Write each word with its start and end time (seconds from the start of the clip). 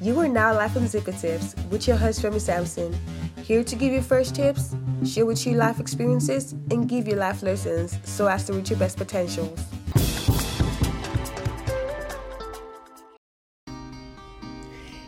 You 0.00 0.16
are 0.20 0.28
now 0.28 0.54
Life 0.54 0.76
on 0.76 0.86
Zipper 0.86 1.10
Tips 1.10 1.56
with 1.70 1.88
your 1.88 1.96
host, 1.96 2.22
Remy 2.22 2.38
Sampson, 2.38 2.96
here 3.42 3.64
to 3.64 3.74
give 3.74 3.92
you 3.92 4.00
first 4.00 4.36
tips, 4.36 4.76
share 5.04 5.26
with 5.26 5.44
you 5.44 5.54
life 5.54 5.80
experiences, 5.80 6.52
and 6.70 6.88
give 6.88 7.08
you 7.08 7.16
life 7.16 7.42
lessons 7.42 7.98
so 8.04 8.28
as 8.28 8.44
to 8.44 8.52
reach 8.52 8.70
your 8.70 8.78
best 8.78 8.96
potentials. 8.96 9.58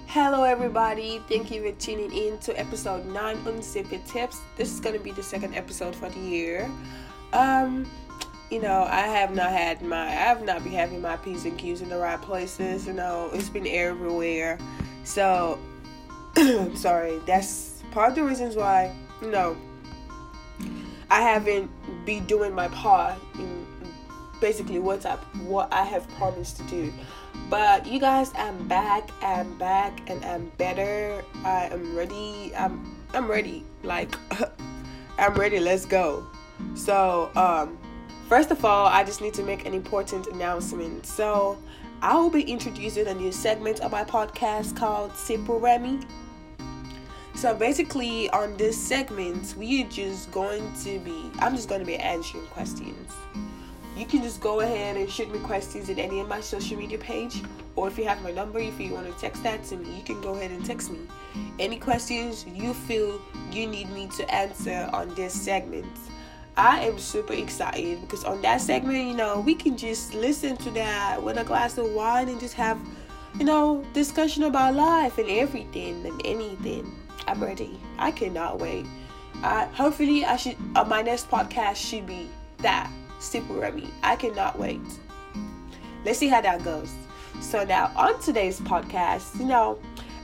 Hello, 0.09 0.43
everybody. 0.43 1.23
Thank 1.29 1.53
you 1.53 1.63
for 1.63 1.79
tuning 1.79 2.13
in 2.13 2.39
to 2.39 2.59
episode 2.59 3.07
9 3.07 3.47
on 3.47 3.63
Zipper 3.63 4.01
Tips. 4.09 4.41
This 4.57 4.73
is 4.73 4.81
going 4.81 4.99
to 4.99 5.05
be 5.05 5.13
the 5.13 5.23
second 5.23 5.55
episode 5.55 5.95
for 5.95 6.09
the 6.09 6.19
year. 6.19 6.69
Um, 7.33 7.89
you 8.51 8.61
know, 8.61 8.87
I 8.91 9.03
have 9.03 9.33
not 9.35 9.51
had 9.51 9.81
my, 9.81 10.07
I 10.07 10.11
have 10.11 10.45
not 10.45 10.65
been 10.65 10.73
having 10.73 11.01
my 11.01 11.17
P's 11.17 11.45
and 11.45 11.57
Q's 11.57 11.83
in 11.83 11.89
the 11.89 11.99
right 11.99 12.21
places. 12.21 12.87
You 12.87 12.93
know, 12.93 13.31
it's 13.33 13.49
been 13.49 13.67
everywhere. 13.67 14.59
So, 15.05 15.59
sorry, 16.75 17.21
that's 17.27 17.83
part 17.93 18.11
of 18.11 18.15
the 18.17 18.25
reasons 18.25 18.57
why, 18.57 18.95
you 19.23 19.31
know, 19.31 19.57
I 21.11 21.23
haven't 21.23 21.71
been 22.05 22.27
doing 22.27 22.53
my 22.53 22.69
part 22.69 23.19
in 23.35 23.67
basically 24.41 24.79
what 24.79 25.07
I, 25.07 25.17
what 25.45 25.73
I 25.73 25.85
have 25.85 26.09
promised 26.11 26.57
to 26.59 26.63
do. 26.65 26.93
But 27.49 27.87
you 27.87 28.01
guys, 28.01 28.33
I'm 28.37 28.67
back, 28.69 29.11
I'm 29.23 29.57
back, 29.59 30.09
and 30.09 30.25
I'm 30.25 30.51
better. 30.57 31.25
I 31.45 31.67
am 31.67 31.97
ready. 31.97 32.53
I'm, 32.57 32.97
I'm 33.13 33.29
ready. 33.29 33.65
Like, 33.83 34.15
I'm 35.19 35.35
ready. 35.35 35.61
Let's 35.61 35.85
go. 35.85 36.27
So, 36.75 37.31
um, 37.35 37.77
first 38.31 38.53
of 38.53 38.65
all, 38.65 38.87
I 38.87 39.03
just 39.03 39.21
need 39.21 39.35
to 39.35 39.43
make 39.43 39.67
an 39.67 39.75
important 39.75 40.29
announcement. 40.29 41.05
So, 41.05 41.59
I 42.01 42.15
will 42.15 42.31
be 42.31 42.43
introducing 42.43 43.09
a 43.09 43.15
new 43.15 43.33
segment 43.33 43.81
of 43.81 43.91
my 43.91 44.05
podcast 44.05 44.77
called 44.77 45.17
Simple 45.17 45.59
Remy. 45.59 45.99
So 47.35 47.55
basically, 47.55 48.31
on 48.31 48.57
this 48.57 48.79
segment, 48.79 49.57
we 49.59 49.83
are 49.83 49.89
just 49.89 50.31
going 50.31 50.73
to 50.85 51.01
be, 51.01 51.31
I'm 51.41 51.57
just 51.57 51.69
going 51.69 51.81
to 51.81 51.87
be 51.87 51.97
answering 51.97 52.47
questions. 52.47 53.13
You 53.97 54.07
can 54.07 54.23
just 54.23 54.41
go 54.41 54.61
ahead 54.61 54.97
and 54.97 55.11
shoot 55.11 55.31
me 55.33 55.41
questions 55.41 55.89
in 55.89 55.99
any 55.99 56.21
of 56.21 56.29
my 56.29 56.41
social 56.41 56.77
media 56.77 56.99
page, 56.99 57.43
or 57.75 57.89
if 57.89 57.99
you 57.99 58.05
have 58.05 58.23
my 58.23 58.31
number, 58.31 58.61
if 58.61 58.79
you 58.79 58.95
want 58.95 59.13
to 59.13 59.21
text 59.21 59.43
that 59.43 59.65
to 59.65 59.77
me, 59.77 59.97
you 59.97 60.05
can 60.05 60.21
go 60.21 60.37
ahead 60.37 60.53
and 60.53 60.65
text 60.65 60.93
me. 60.93 61.01
Any 61.59 61.79
questions 61.79 62.47
you 62.47 62.75
feel 62.75 63.21
you 63.51 63.67
need 63.67 63.91
me 63.91 64.09
to 64.17 64.33
answer 64.33 64.89
on 64.93 65.13
this 65.17 65.35
segment. 65.35 65.87
I 66.61 66.81
am 66.81 66.99
super 66.99 67.33
excited 67.33 68.03
because 68.03 68.23
on 68.23 68.43
that 68.43 68.61
segment, 68.61 69.09
you 69.09 69.15
know, 69.15 69.41
we 69.41 69.55
can 69.55 69.79
just 69.79 70.13
listen 70.13 70.59
to 70.59 70.71
that 70.73 71.23
with 71.23 71.39
a 71.39 71.45
glass 71.45 71.79
of 71.79 71.91
wine 71.93 72.29
and 72.29 72.39
just 72.39 72.53
have, 72.53 72.79
you 73.39 73.47
know, 73.47 73.83
discussion 73.95 74.43
about 74.43 74.75
life 74.75 75.17
and 75.17 75.31
everything 75.31 76.05
and 76.05 76.21
anything. 76.23 76.95
I'm 77.27 77.43
ready. 77.43 77.81
I 77.97 78.11
cannot 78.11 78.59
wait. 78.59 78.85
I 79.43 79.65
hopefully 79.73 80.27
I 80.27 80.37
should 80.37 80.57
uh, 80.77 80.85
my 80.85 81.01
next 81.01 81.31
podcast 81.31 81.77
should 81.77 82.07
be 82.07 82.29
that 82.59 82.93
super 83.21 83.55
Remy. 83.55 83.89
I 84.03 84.17
cannot 84.17 84.59
wait. 84.59 84.83
Let's 86.05 86.19
see 86.19 86.29
how 86.29 86.43
that 86.43 86.63
goes. 86.63 86.93
So 87.41 87.65
now 87.65 87.91
on 87.97 88.21
today's 88.21 88.61
podcast, 88.61 89.41
you 89.41 89.47
know, 89.47 89.79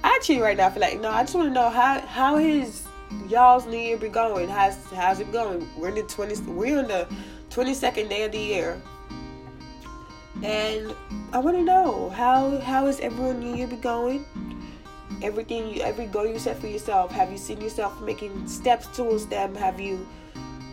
actually 0.04 0.40
right 0.40 0.58
now 0.58 0.66
I 0.66 0.70
feel 0.70 0.82
like 0.82 1.00
no, 1.00 1.08
I 1.08 1.22
just 1.22 1.34
want 1.34 1.48
to 1.48 1.54
know 1.54 1.70
how 1.70 1.98
how 2.00 2.36
his 2.36 2.85
y'all's 3.28 3.66
new 3.66 3.78
year 3.78 3.96
be 3.96 4.08
going? 4.08 4.48
How's 4.48 4.76
how's 4.92 5.20
it 5.20 5.32
going? 5.32 5.68
We're 5.76 5.88
in 5.88 5.94
the 5.94 6.02
twenty. 6.02 6.40
We're 6.42 6.80
in 6.80 6.88
the 6.88 7.06
twenty 7.50 7.74
second 7.74 8.08
day 8.08 8.24
of 8.24 8.32
the 8.32 8.38
year, 8.38 8.80
and 10.42 10.94
I 11.32 11.38
want 11.38 11.56
to 11.56 11.62
know 11.62 12.10
how 12.10 12.58
how 12.58 12.86
is 12.86 13.00
everyone 13.00 13.40
new 13.40 13.54
year 13.54 13.66
be 13.66 13.76
going? 13.76 14.24
Everything, 15.22 15.74
you, 15.74 15.80
every 15.80 16.06
goal 16.06 16.26
you 16.26 16.38
set 16.38 16.58
for 16.58 16.66
yourself. 16.66 17.10
Have 17.12 17.32
you 17.32 17.38
seen 17.38 17.60
yourself 17.60 18.00
making 18.02 18.46
steps 18.46 18.86
towards 18.94 19.26
them? 19.26 19.54
Have 19.54 19.80
you 19.80 20.06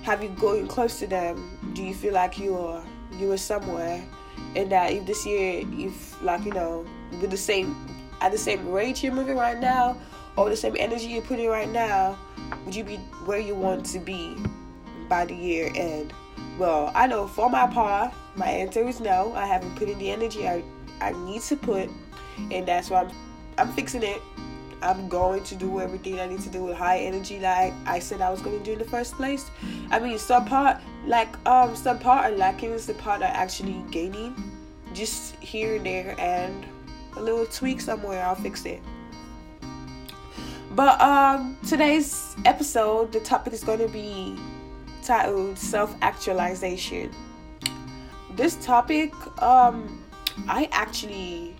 have 0.02 0.22
you 0.22 0.30
going 0.30 0.68
close 0.68 1.00
to 1.00 1.08
them? 1.08 1.57
Do 1.74 1.84
you 1.84 1.94
feel 1.94 2.13
like 2.13 2.38
you 2.38 2.57
are 2.57 2.84
you 3.18 3.31
are 3.31 3.38
somewhere, 3.38 4.03
and 4.56 4.72
that 4.72 4.91
if 4.91 5.06
this 5.06 5.25
year 5.25 5.63
if 5.72 6.22
like 6.22 6.44
you 6.46 6.52
know 6.52 6.86
with 7.22 7.31
the 7.31 7.38
same 7.38 7.75
at 8.22 8.31
the 8.31 8.38
same 8.38 8.69
rate 8.69 9.03
you're 9.03 9.13
moving 9.13 9.36
right 9.36 9.59
now 9.59 9.97
or 10.36 10.50
the 10.50 10.56
same 10.56 10.75
energy 10.80 11.07
you're 11.07 11.22
putting 11.22 11.47
right 11.47 11.69
now, 11.69 12.18
would 12.66 12.75
you 12.75 12.84
be 12.84 12.97
where 13.25 13.40
you 13.40 13.56
want 13.56 13.85
to 13.88 14.00
be 14.00 14.38
by 15.09 15.25
the 15.25 15.35
year 15.35 15.72
end? 15.75 16.13
Well, 16.57 16.91
I 16.94 17.07
know 17.07 17.28
for 17.28 17.50
my 17.50 17.68
part, 17.68 18.13
my 18.35 18.47
answer 18.47 18.88
is 18.88 19.00
no. 19.00 19.34
I 19.34 19.46
haven't 19.46 19.75
put 19.75 19.90
in 19.90 19.97
the 20.00 20.12
energy 20.12 20.47
I, 20.47 20.63
I 21.01 21.12
need 21.25 21.41
to 21.44 21.56
put, 21.56 21.90
and 22.51 22.68
that's 22.68 22.90
why 22.90 23.01
I'm 23.01 23.12
I'm 23.57 23.72
fixing 23.74 24.03
it. 24.03 24.22
I'm 24.81 25.07
going 25.07 25.44
to 25.46 25.56
do 25.56 25.79
everything 25.79 26.19
I 26.19 26.28
need 26.28 26.41
to 26.41 26.50
do 26.50 26.66
with 26.66 26.75
high 26.75 27.00
energy, 27.00 27.40
like 27.40 27.74
I 27.85 28.00
said 28.00 28.19
I 28.19 28.29
was 28.29 28.41
going 28.41 28.57
to 28.59 28.66
do 28.66 28.74
in 28.74 28.80
the 28.80 28.85
first 28.85 29.13
place. 29.13 29.50
I 29.91 30.00
mean, 30.00 30.18
some 30.18 30.45
part, 30.45 30.81
like 31.06 31.30
um, 31.47 31.75
some 31.75 32.00
part 32.00 32.31
are 32.31 32.35
lacking, 32.35 32.78
some 32.80 32.95
part 32.95 33.22
are 33.22 33.25
actually 33.25 33.81
gaining, 33.91 34.35
just 34.94 35.35
here 35.38 35.78
and 35.78 35.85
there, 35.85 36.19
and 36.19 36.66
a 37.16 37.22
little 37.22 37.45
tweak 37.45 37.80
somewhere. 37.80 38.24
I'll 38.25 38.35
fix 38.35 38.66
it. 38.66 38.81
But 40.75 41.00
um, 41.01 41.56
today's 41.67 42.35
episode, 42.45 43.11
the 43.11 43.19
topic 43.19 43.53
is 43.53 43.63
going 43.63 43.78
to 43.78 43.88
be 43.88 44.35
titled 45.03 45.56
self 45.56 45.95
actualization. 46.01 47.11
This 48.35 48.56
topic, 48.56 49.13
um, 49.39 50.03
I 50.47 50.67
actually, 50.72 51.56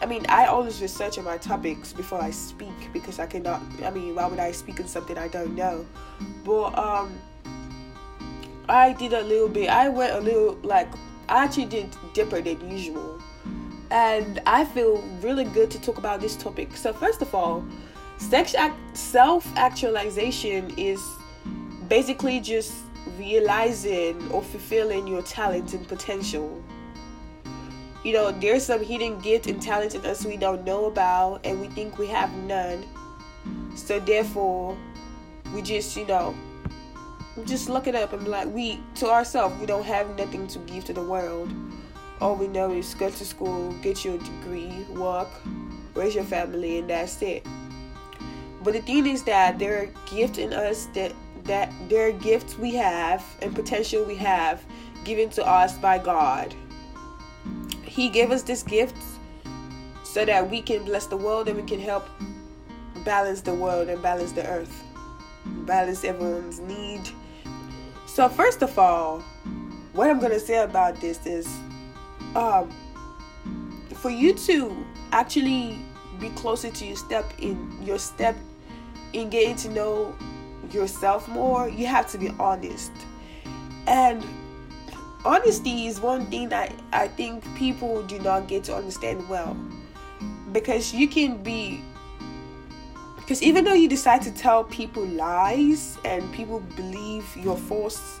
I 0.00 0.06
mean, 0.06 0.24
I 0.30 0.46
always 0.46 0.80
research 0.80 1.18
on 1.18 1.24
my 1.24 1.36
topics 1.36 1.92
before 1.92 2.22
I 2.22 2.30
speak 2.30 2.90
because 2.94 3.18
I 3.18 3.26
cannot, 3.26 3.60
I 3.84 3.90
mean, 3.90 4.14
why 4.14 4.26
would 4.26 4.38
I 4.38 4.52
speak 4.52 4.80
on 4.80 4.88
something 4.88 5.18
I 5.18 5.28
don't 5.28 5.54
know? 5.54 5.84
But 6.42 6.78
um, 6.78 7.12
I 8.70 8.94
did 8.94 9.12
a 9.12 9.20
little 9.20 9.50
bit, 9.50 9.68
I 9.68 9.90
went 9.90 10.14
a 10.14 10.20
little, 10.20 10.54
like, 10.62 10.88
I 11.28 11.44
actually 11.44 11.66
did 11.66 11.94
deeper 12.14 12.40
than 12.40 12.70
usual. 12.70 13.20
And 13.90 14.40
I 14.46 14.64
feel 14.64 15.02
really 15.20 15.44
good 15.44 15.70
to 15.72 15.80
talk 15.80 15.98
about 15.98 16.22
this 16.22 16.36
topic. 16.36 16.74
So, 16.74 16.94
first 16.94 17.20
of 17.20 17.34
all, 17.34 17.62
self 18.18 19.46
actualization 19.56 20.72
is 20.76 21.02
basically 21.88 22.40
just 22.40 22.74
realizing 23.18 24.30
or 24.30 24.42
fulfilling 24.42 25.06
your 25.06 25.22
talent 25.22 25.74
and 25.74 25.86
potential. 25.86 26.62
You 28.04 28.12
know, 28.12 28.30
there's 28.30 28.64
some 28.64 28.84
hidden 28.84 29.18
gift 29.20 29.46
and 29.46 29.60
talent 29.60 29.94
in 29.94 30.04
us 30.06 30.24
we 30.24 30.36
don't 30.36 30.64
know 30.64 30.86
about, 30.86 31.44
and 31.44 31.60
we 31.60 31.68
think 31.68 31.98
we 31.98 32.06
have 32.08 32.32
none. 32.34 32.86
So, 33.74 33.98
therefore, 33.98 34.76
we 35.52 35.62
just, 35.62 35.96
you 35.96 36.06
know, 36.06 36.34
just 37.44 37.68
look 37.68 37.86
it 37.86 37.94
up 37.94 38.12
and 38.12 38.24
be 38.24 38.30
like, 38.30 38.48
we, 38.48 38.80
to 38.96 39.08
ourselves, 39.08 39.58
we 39.60 39.66
don't 39.66 39.84
have 39.84 40.16
nothing 40.16 40.46
to 40.48 40.58
give 40.60 40.84
to 40.84 40.92
the 40.92 41.02
world. 41.02 41.52
All 42.20 42.36
we 42.36 42.48
know 42.48 42.70
is 42.70 42.94
go 42.94 43.10
to 43.10 43.24
school, 43.24 43.72
get 43.82 44.04
your 44.04 44.18
degree, 44.18 44.86
work, 44.90 45.28
raise 45.94 46.14
your 46.14 46.24
family, 46.24 46.78
and 46.78 46.88
that's 46.88 47.20
it. 47.22 47.44
But 48.66 48.74
the 48.74 48.80
thing 48.80 49.06
is 49.06 49.22
that 49.22 49.60
there 49.60 49.80
are 49.80 49.86
gifts 50.10 50.38
in 50.38 50.52
us 50.52 50.86
that 50.86 51.12
that 51.44 51.72
there 51.88 52.08
are 52.08 52.10
gifts 52.10 52.58
we 52.58 52.74
have 52.74 53.24
and 53.40 53.54
potential 53.54 54.02
we 54.02 54.16
have 54.16 54.60
given 55.04 55.30
to 55.30 55.46
us 55.46 55.78
by 55.78 55.98
God. 55.98 56.52
He 57.84 58.08
gave 58.08 58.32
us 58.32 58.42
this 58.42 58.64
gift 58.64 58.96
so 60.02 60.24
that 60.24 60.50
we 60.50 60.60
can 60.60 60.84
bless 60.84 61.06
the 61.06 61.16
world 61.16 61.46
and 61.46 61.56
we 61.56 61.62
can 61.62 61.78
help 61.78 62.08
balance 63.04 63.40
the 63.40 63.54
world 63.54 63.88
and 63.88 64.02
balance 64.02 64.32
the 64.32 64.44
earth. 64.48 64.82
Balance 65.44 66.02
everyone's 66.02 66.58
need. 66.58 67.08
So 68.06 68.28
first 68.28 68.62
of 68.62 68.76
all, 68.76 69.20
what 69.92 70.10
I'm 70.10 70.18
gonna 70.18 70.40
say 70.40 70.58
about 70.58 71.00
this 71.00 71.24
is 71.24 71.46
um 72.34 72.74
for 73.94 74.10
you 74.10 74.34
to 74.50 74.84
actually 75.12 75.78
be 76.18 76.30
closer 76.30 76.68
to 76.68 76.84
your 76.84 76.96
step 76.96 77.32
in 77.38 77.56
your 77.84 78.00
step 78.00 78.34
in 79.12 79.30
getting 79.30 79.56
to 79.56 79.68
know 79.70 80.16
yourself 80.72 81.28
more, 81.28 81.68
you 81.68 81.86
have 81.86 82.10
to 82.12 82.18
be 82.18 82.30
honest. 82.38 82.92
And 83.86 84.24
honesty 85.24 85.86
is 85.86 86.00
one 86.00 86.26
thing 86.26 86.48
that 86.50 86.72
I 86.92 87.08
think 87.08 87.44
people 87.56 88.02
do 88.02 88.18
not 88.20 88.48
get 88.48 88.64
to 88.64 88.74
understand 88.74 89.28
well. 89.28 89.56
Because 90.52 90.94
you 90.94 91.08
can 91.08 91.42
be 91.42 91.82
because 93.16 93.42
even 93.42 93.64
though 93.64 93.74
you 93.74 93.88
decide 93.88 94.22
to 94.22 94.30
tell 94.30 94.62
people 94.62 95.04
lies 95.04 95.98
and 96.04 96.32
people 96.32 96.60
believe 96.76 97.24
your 97.36 97.56
false 97.56 98.20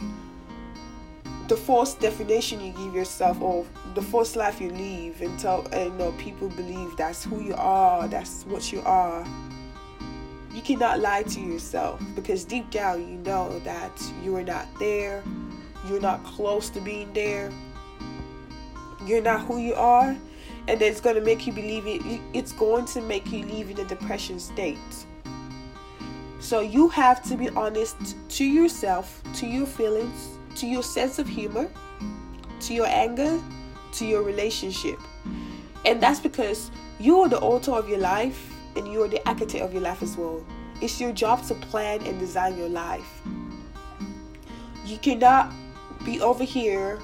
the 1.46 1.56
false 1.56 1.94
definition 1.94 2.60
you 2.60 2.72
give 2.72 2.92
yourself 2.92 3.40
or 3.40 3.64
the 3.94 4.02
false 4.02 4.34
life 4.34 4.60
you 4.60 4.68
live 4.70 5.20
and 5.20 5.38
tell 5.38 5.64
and 5.72 5.92
you 5.92 5.98
know, 5.98 6.12
people 6.18 6.48
believe 6.48 6.96
that's 6.96 7.22
who 7.22 7.40
you 7.40 7.54
are 7.54 8.08
that's 8.08 8.42
what 8.46 8.72
you 8.72 8.80
are 8.80 9.24
you 10.56 10.62
cannot 10.62 11.00
lie 11.00 11.22
to 11.22 11.38
yourself 11.40 12.00
because 12.14 12.42
deep 12.42 12.70
down 12.70 13.06
you 13.06 13.18
know 13.18 13.58
that 13.58 13.92
you 14.22 14.34
are 14.36 14.42
not 14.42 14.66
there, 14.78 15.22
you're 15.86 16.00
not 16.00 16.24
close 16.24 16.70
to 16.70 16.80
being 16.80 17.12
there, 17.12 17.52
you're 19.04 19.20
not 19.20 19.42
who 19.42 19.58
you 19.58 19.74
are, 19.74 20.16
and 20.66 20.80
it's 20.80 20.98
going 20.98 21.14
to 21.14 21.20
make 21.20 21.46
you 21.46 21.52
believe 21.52 21.86
it. 21.86 22.00
It's 22.32 22.52
going 22.52 22.86
to 22.86 23.02
make 23.02 23.30
you 23.30 23.44
live 23.44 23.68
in 23.68 23.78
a 23.80 23.84
depression 23.84 24.40
state. 24.40 24.78
So 26.40 26.60
you 26.60 26.88
have 26.88 27.22
to 27.24 27.36
be 27.36 27.50
honest 27.50 28.16
to 28.30 28.44
yourself 28.44 29.22
to 29.34 29.46
your 29.46 29.66
feelings 29.66 30.38
to 30.54 30.66
your 30.66 30.82
sense 30.82 31.18
of 31.18 31.28
humor 31.28 31.68
to 32.60 32.72
your 32.72 32.86
anger 32.86 33.38
to 33.92 34.06
your 34.06 34.22
relationship. 34.22 34.98
And 35.84 36.02
that's 36.02 36.20
because 36.20 36.70
you 36.98 37.20
are 37.20 37.28
the 37.28 37.40
author 37.40 37.72
of 37.72 37.90
your 37.90 37.98
life 37.98 38.55
and 38.76 38.86
you 38.86 39.02
are 39.02 39.08
the 39.08 39.26
architect 39.28 39.62
of 39.62 39.72
your 39.72 39.82
life 39.82 40.02
as 40.02 40.16
well. 40.16 40.44
It's 40.80 41.00
your 41.00 41.12
job 41.12 41.44
to 41.46 41.54
plan 41.54 42.02
and 42.04 42.18
design 42.18 42.58
your 42.58 42.68
life. 42.68 43.22
You 44.84 44.98
cannot 44.98 45.52
be 46.04 46.20
over 46.20 46.44
here 46.44 47.00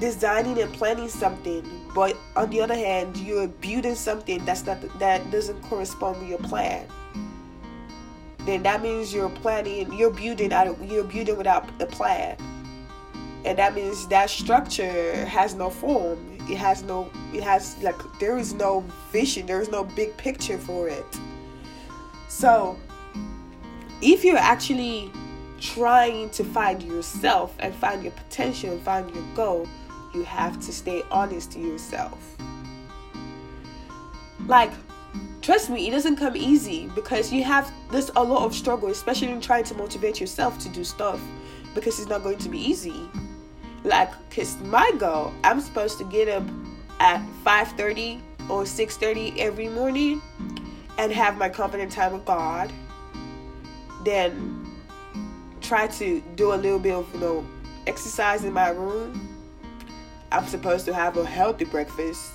designing 0.00 0.58
and 0.58 0.72
planning 0.72 1.08
something 1.08 1.62
but 1.94 2.16
on 2.36 2.48
the 2.50 2.60
other 2.60 2.74
hand 2.74 3.16
you're 3.18 3.48
building 3.48 3.94
something 3.94 4.42
that's 4.44 4.64
not 4.64 4.80
that 4.98 5.30
doesn't 5.30 5.60
correspond 5.62 6.18
with 6.20 6.28
your 6.28 6.38
plan. 6.38 6.86
Then 8.46 8.62
that 8.62 8.82
means 8.82 9.12
you're 9.12 9.28
planning 9.28 9.92
you're 9.92 10.10
building 10.10 10.52
out 10.52 10.66
you're 10.82 11.04
building 11.04 11.36
without 11.36 11.68
a 11.80 11.86
plan. 11.86 12.36
And 13.44 13.58
that 13.58 13.74
means 13.74 14.06
that 14.08 14.30
structure 14.30 15.24
has 15.26 15.54
no 15.54 15.70
form 15.70 16.38
it 16.50 16.58
has 16.58 16.82
no 16.82 17.10
it 17.32 17.42
has 17.42 17.76
like 17.82 18.00
there 18.18 18.36
is 18.36 18.54
no 18.54 18.84
vision 19.10 19.46
there 19.46 19.60
is 19.60 19.70
no 19.70 19.84
big 19.84 20.16
picture 20.16 20.58
for 20.58 20.88
it 20.88 21.20
so 22.28 22.76
if 24.02 24.24
you're 24.24 24.36
actually 24.36 25.10
trying 25.60 26.30
to 26.30 26.42
find 26.42 26.82
yourself 26.82 27.54
and 27.58 27.74
find 27.74 28.02
your 28.02 28.12
potential 28.12 28.72
and 28.72 28.80
find 28.82 29.14
your 29.14 29.24
goal 29.34 29.68
you 30.14 30.24
have 30.24 30.58
to 30.60 30.72
stay 30.72 31.02
honest 31.10 31.52
to 31.52 31.60
yourself. 31.60 32.36
Like, 34.46 34.72
trust 35.42 35.70
me, 35.70 35.86
it 35.86 35.90
doesn't 35.92 36.16
come 36.16 36.36
easy 36.36 36.90
because 36.94 37.32
you 37.32 37.44
have 37.44 37.72
there's 37.90 38.10
a 38.16 38.22
lot 38.22 38.44
of 38.44 38.54
struggle, 38.54 38.88
especially 38.88 39.28
in 39.28 39.40
trying 39.40 39.64
to 39.64 39.74
motivate 39.74 40.20
yourself 40.20 40.58
to 40.60 40.68
do 40.68 40.84
stuff 40.84 41.20
because 41.74 42.00
it's 42.00 42.08
not 42.08 42.22
going 42.22 42.38
to 42.38 42.48
be 42.48 42.58
easy. 42.58 43.08
Like, 43.84 44.10
cause 44.30 44.56
my 44.60 44.90
goal, 44.98 45.32
I'm 45.42 45.60
supposed 45.60 45.98
to 45.98 46.04
get 46.04 46.28
up 46.28 46.44
at 47.00 47.22
5:30 47.44 48.20
or 48.48 48.64
6:30 48.64 49.38
every 49.38 49.68
morning 49.68 50.20
and 50.98 51.12
have 51.12 51.38
my 51.38 51.48
confident 51.48 51.92
time 51.92 52.12
with 52.12 52.24
God. 52.24 52.72
Then 54.04 54.66
try 55.60 55.86
to 55.86 56.20
do 56.36 56.52
a 56.52 56.56
little 56.56 56.78
bit 56.78 56.94
of 56.94 57.12
you 57.14 57.20
know 57.20 57.46
exercise 57.86 58.44
in 58.44 58.52
my 58.52 58.70
room 58.70 59.30
I'm 60.32 60.46
supposed 60.46 60.84
to 60.84 60.94
have 60.94 61.16
a 61.16 61.24
healthy 61.24 61.64
breakfast, 61.64 62.32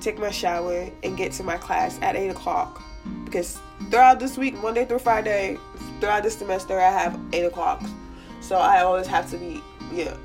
take 0.00 0.18
my 0.18 0.30
shower, 0.30 0.88
and 1.02 1.16
get 1.16 1.32
to 1.32 1.42
my 1.42 1.58
class 1.58 1.98
at 2.00 2.16
8 2.16 2.28
o'clock. 2.28 2.82
Because 3.24 3.58
throughout 3.90 4.18
this 4.18 4.38
week, 4.38 4.54
Monday 4.62 4.86
through 4.86 5.00
Friday, 5.00 5.58
throughout 6.00 6.22
this 6.22 6.38
semester, 6.38 6.80
I 6.80 6.90
have 6.90 7.20
8 7.34 7.44
o'clock. 7.44 7.82
So 8.40 8.56
I 8.56 8.80
always 8.80 9.06
have 9.08 9.30
to 9.30 9.36
be, 9.36 9.62
yeah, 9.92 10.16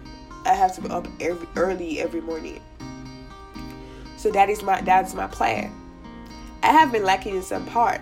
I 0.46 0.54
have 0.54 0.76
to 0.76 0.82
be 0.82 0.90
up 0.90 1.08
every 1.20 1.48
early 1.56 2.00
every 2.00 2.22
morning. 2.22 2.62
So 4.18 4.32
that 4.32 4.50
is 4.50 4.64
my 4.64 4.82
that's 4.82 5.14
my 5.14 5.28
plan. 5.28 5.74
I 6.64 6.68
have 6.68 6.92
been 6.92 7.04
lacking 7.04 7.36
in 7.36 7.42
some 7.42 7.66
part. 7.66 8.02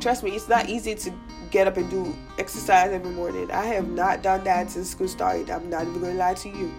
Trust 0.00 0.22
me, 0.22 0.30
it's 0.30 0.48
not 0.48 0.68
easy 0.68 0.94
to 0.94 1.12
get 1.50 1.66
up 1.66 1.76
and 1.76 1.90
do 1.90 2.14
exercise 2.38 2.92
every 2.92 3.10
morning. 3.10 3.50
I 3.50 3.66
have 3.66 3.88
not 3.88 4.22
done 4.22 4.44
that 4.44 4.70
since 4.70 4.90
school 4.90 5.08
started. 5.08 5.50
I'm 5.50 5.68
not 5.68 5.82
even 5.82 6.00
gonna 6.00 6.14
lie 6.14 6.34
to 6.34 6.48
you 6.48 6.72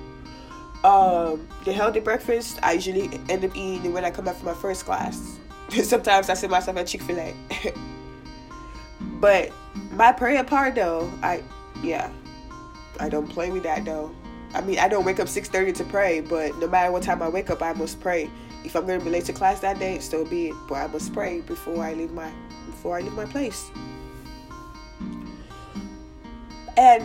um, 0.84 1.48
the 1.64 1.74
healthy 1.74 2.00
breakfast 2.00 2.60
I 2.64 2.74
usually 2.74 3.10
end 3.30 3.46
up 3.46 3.56
eating 3.56 3.94
when 3.94 4.04
I 4.04 4.12
come 4.12 4.26
back 4.26 4.36
from 4.36 4.46
my 4.46 4.54
first 4.54 4.86
class. 4.86 5.38
Sometimes 5.70 6.30
I 6.30 6.34
send 6.34 6.52
myself 6.52 6.78
at 6.78 6.88
Chick 6.88 7.02
Fil 7.02 7.20
A. 7.20 7.36
but 9.20 9.52
my 9.92 10.12
prayer 10.12 10.44
part 10.44 10.76
though, 10.76 11.12
I 11.22 11.44
yeah, 11.84 12.12
I 13.00 13.10
don't 13.10 13.28
play 13.28 13.52
with 13.52 13.64
that 13.64 13.86
though. 13.86 14.14
I 14.54 14.62
mean, 14.62 14.80
I 14.80 14.88
don't 14.88 15.06
wake 15.06 15.20
up 15.20 15.28
6:30 15.28 15.74
to 15.76 15.84
pray, 15.86 16.20
but 16.20 16.58
no 16.60 16.68
matter 16.68 16.92
what 16.92 17.04
time 17.04 17.22
I 17.22 17.30
wake 17.30 17.50
up, 17.50 17.62
I 17.62 17.74
must 17.74 18.00
pray. 18.02 18.30
If 18.64 18.76
I'm 18.76 18.86
going 18.86 19.00
to 19.00 19.06
be 19.06 19.12
late 19.12 19.26
to 19.26 19.34
class 19.34 19.60
that 19.62 19.80
day, 19.80 20.00
so 20.00 20.26
be 20.26 20.50
it. 20.50 20.56
But 20.68 20.76
I 20.76 20.88
must 20.88 21.14
pray 21.14 21.42
before 21.42 21.84
I 21.84 21.94
leave 21.94 22.12
my 22.12 22.32
before 22.66 22.98
I 22.98 23.02
leave 23.02 23.14
my 23.14 23.26
place. 23.26 23.72
And 26.78 27.04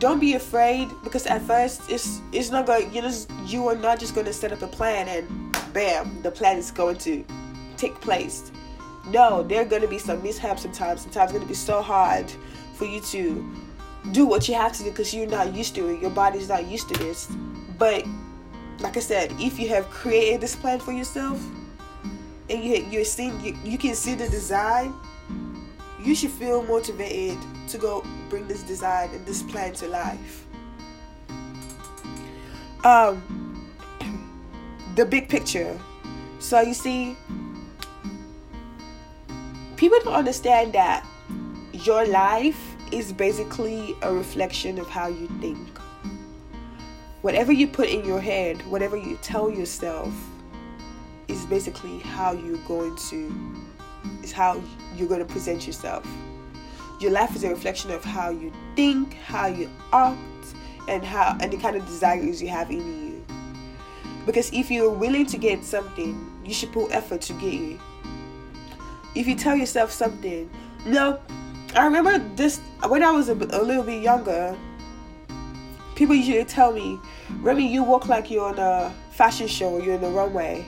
don't 0.00 0.18
be 0.18 0.34
afraid 0.34 0.88
because 1.04 1.26
at 1.26 1.42
first 1.42 1.82
it's 1.90 2.20
it's 2.32 2.50
not 2.50 2.64
going 2.66 2.92
you 2.92 3.02
know 3.02 3.12
you 3.44 3.68
are 3.68 3.76
not 3.76 4.00
just 4.00 4.14
going 4.14 4.26
to 4.26 4.32
set 4.32 4.50
up 4.50 4.62
a 4.62 4.66
plan 4.66 5.06
and 5.08 5.56
bam 5.74 6.22
the 6.22 6.30
plan 6.30 6.56
is 6.56 6.70
going 6.70 6.96
to 6.96 7.22
take 7.76 8.00
place 8.00 8.50
no 9.08 9.42
there 9.42 9.60
are 9.60 9.64
going 9.66 9.82
to 9.82 9.88
be 9.88 9.98
some 9.98 10.22
mishaps 10.22 10.62
sometimes 10.62 11.02
sometimes 11.02 11.30
it's 11.30 11.32
going 11.32 11.42
to 11.42 11.48
be 11.48 11.54
so 11.54 11.82
hard 11.82 12.32
for 12.74 12.86
you 12.86 13.00
to 13.02 13.44
do 14.12 14.26
what 14.26 14.48
you 14.48 14.54
have 14.54 14.72
to 14.72 14.84
do 14.84 14.90
because 14.90 15.12
you're 15.14 15.26
not 15.26 15.54
used 15.54 15.74
to 15.74 15.88
it 15.88 16.00
your 16.00 16.10
body's 16.10 16.48
not 16.48 16.66
used 16.66 16.88
to 16.88 16.98
this 17.00 17.30
but 17.78 18.04
like 18.78 18.96
i 18.96 19.00
said 19.00 19.32
if 19.38 19.58
you 19.58 19.68
have 19.68 19.88
created 19.90 20.40
this 20.40 20.56
plan 20.56 20.78
for 20.78 20.92
yourself 20.92 21.40
and 22.48 22.64
you, 22.64 22.76
you're 22.90 23.04
seeing 23.04 23.38
you, 23.40 23.56
you 23.64 23.78
can 23.78 23.94
see 23.94 24.14
the 24.14 24.28
design 24.28 24.94
you 26.02 26.14
should 26.14 26.30
feel 26.30 26.62
motivated 26.62 27.38
to 27.68 27.78
go 27.78 28.04
bring 28.28 28.46
this 28.48 28.62
design 28.62 29.10
and 29.12 29.24
this 29.26 29.42
plan 29.42 29.72
to 29.74 29.88
life. 29.88 30.46
Um, 32.84 33.68
the 34.96 35.04
big 35.04 35.28
picture. 35.28 35.78
So 36.38 36.60
you 36.60 36.74
see, 36.74 37.16
people 39.76 39.98
don't 40.02 40.14
understand 40.14 40.72
that 40.72 41.06
your 41.72 42.06
life 42.06 42.69
is 42.92 43.12
basically 43.12 43.94
a 44.02 44.12
reflection 44.12 44.78
of 44.78 44.88
how 44.88 45.08
you 45.08 45.28
think. 45.40 45.78
Whatever 47.22 47.52
you 47.52 47.66
put 47.66 47.88
in 47.88 48.04
your 48.04 48.20
head, 48.20 48.64
whatever 48.70 48.96
you 48.96 49.18
tell 49.22 49.50
yourself, 49.50 50.12
is 51.28 51.44
basically 51.46 51.98
how 52.00 52.32
you're 52.32 52.64
going 52.66 52.96
to 53.10 53.66
is 54.22 54.32
how 54.32 54.60
you're 54.96 55.08
going 55.08 55.20
to 55.20 55.32
present 55.32 55.66
yourself. 55.66 56.06
Your 57.00 57.10
life 57.10 57.34
is 57.36 57.44
a 57.44 57.48
reflection 57.48 57.90
of 57.90 58.04
how 58.04 58.30
you 58.30 58.52
think, 58.74 59.14
how 59.14 59.46
you 59.46 59.70
act, 59.92 60.18
and 60.88 61.04
how 61.04 61.36
and 61.40 61.52
the 61.52 61.56
kind 61.56 61.76
of 61.76 61.86
desires 61.86 62.42
you 62.42 62.48
have 62.48 62.70
in 62.70 62.78
you. 62.78 63.24
Because 64.26 64.52
if 64.52 64.70
you're 64.70 64.90
willing 64.90 65.26
to 65.26 65.38
get 65.38 65.64
something, 65.64 66.40
you 66.44 66.52
should 66.52 66.72
put 66.72 66.92
effort 66.92 67.20
to 67.22 67.32
get 67.34 67.54
it. 67.54 67.80
If 69.14 69.26
you 69.26 69.34
tell 69.34 69.56
yourself 69.56 69.90
something, 69.90 70.50
no, 70.86 71.20
I 71.74 71.84
remember 71.84 72.18
this 72.36 72.58
when 72.88 73.02
I 73.02 73.10
was 73.10 73.28
a, 73.28 73.34
a 73.34 73.62
little 73.62 73.84
bit 73.84 74.02
younger. 74.02 74.56
People 75.94 76.14
usually 76.14 76.44
tell 76.44 76.72
me, 76.72 76.98
Remy, 77.40 77.66
you 77.66 77.84
walk 77.84 78.08
like 78.08 78.30
you're 78.30 78.46
on 78.46 78.58
a 78.58 78.92
fashion 79.12 79.46
show 79.46 79.70
or 79.70 79.80
you're 79.80 79.96
in 79.96 80.00
the 80.00 80.08
runway 80.08 80.66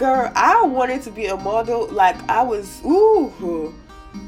girl, 0.00 0.32
I 0.34 0.62
wanted 0.62 1.02
to 1.02 1.10
be 1.10 1.26
a 1.26 1.36
model. 1.36 1.86
Like 1.88 2.16
I 2.28 2.42
was, 2.42 2.80
ooh, 2.86 3.74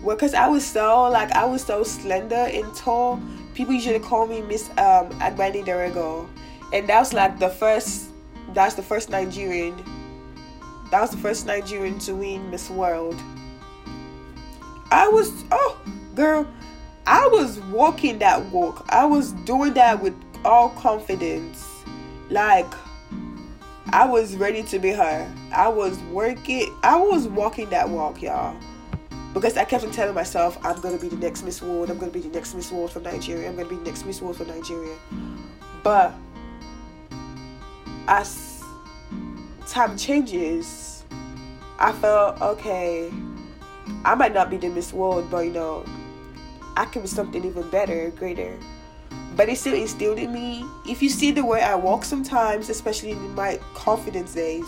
well, 0.02 0.16
cause 0.16 0.34
I 0.34 0.46
was 0.46 0.64
so 0.64 1.08
like 1.08 1.32
I 1.32 1.46
was 1.46 1.64
so 1.64 1.82
slender 1.82 2.46
and 2.52 2.72
tall. 2.76 3.20
People 3.54 3.72
usually 3.72 3.98
call 3.98 4.26
me 4.26 4.42
Miss 4.42 4.68
um 4.70 5.08
Agbani 5.26 5.64
Darego, 5.64 6.28
and 6.74 6.86
that 6.88 6.98
was 7.00 7.12
like 7.14 7.38
the 7.38 7.48
first. 7.48 8.10
That's 8.52 8.74
the 8.74 8.82
first 8.82 9.08
Nigerian. 9.08 9.74
That 10.90 11.00
was 11.00 11.10
the 11.10 11.16
first 11.16 11.46
Nigerian 11.46 11.98
to 12.00 12.14
win 12.14 12.50
Miss 12.50 12.68
World. 12.68 13.16
I 14.92 15.08
was 15.08 15.44
oh 15.50 15.80
girl, 16.14 16.46
I 17.06 17.26
was 17.28 17.58
walking 17.60 18.18
that 18.18 18.44
walk. 18.50 18.84
I 18.90 19.06
was 19.06 19.32
doing 19.32 19.72
that 19.72 20.02
with 20.02 20.14
all 20.44 20.68
confidence. 20.68 21.66
Like 22.28 22.70
I 23.90 24.04
was 24.04 24.36
ready 24.36 24.62
to 24.64 24.78
be 24.78 24.90
her. 24.90 25.34
I 25.50 25.68
was 25.68 25.98
working, 26.10 26.76
I 26.82 26.96
was 26.96 27.26
walking 27.26 27.70
that 27.70 27.88
walk, 27.88 28.20
y'all. 28.20 28.54
Because 29.32 29.56
I 29.56 29.64
kept 29.64 29.82
on 29.82 29.92
telling 29.92 30.14
myself, 30.14 30.58
I'm 30.62 30.78
gonna 30.82 30.98
be 30.98 31.08
the 31.08 31.16
next 31.16 31.42
Miss 31.42 31.62
World, 31.62 31.90
I'm 31.90 31.96
gonna 31.96 32.12
be 32.12 32.20
the 32.20 32.28
next 32.28 32.54
Miss 32.54 32.70
World 32.70 32.92
from 32.92 33.04
Nigeria, 33.04 33.48
I'm 33.48 33.56
gonna 33.56 33.70
be 33.70 33.76
the 33.76 33.84
next 33.84 34.04
Miss 34.04 34.20
World 34.20 34.36
from 34.36 34.48
Nigeria. 34.48 34.94
But 35.82 36.12
as 38.08 38.62
time 39.66 39.96
changes, 39.96 41.04
I 41.78 41.92
felt 41.92 42.42
okay, 42.42 43.10
I 44.04 44.14
might 44.14 44.34
not 44.34 44.50
be 44.50 44.56
the 44.56 44.68
Miss 44.68 44.92
World, 44.92 45.30
but 45.30 45.46
you 45.46 45.52
know, 45.52 45.84
I 46.76 46.84
can 46.86 47.02
be 47.02 47.08
something 47.08 47.44
even 47.44 47.68
better, 47.70 48.10
greater 48.10 48.58
but 49.36 49.48
it 49.48 49.58
still 49.58 49.74
instilled 49.74 50.18
in 50.18 50.32
me. 50.32 50.64
If 50.86 51.02
you 51.02 51.08
see 51.08 51.30
the 51.30 51.44
way 51.44 51.62
I 51.62 51.74
walk 51.74 52.04
sometimes, 52.04 52.68
especially 52.68 53.12
in 53.12 53.34
my 53.34 53.58
confidence 53.74 54.34
days, 54.34 54.66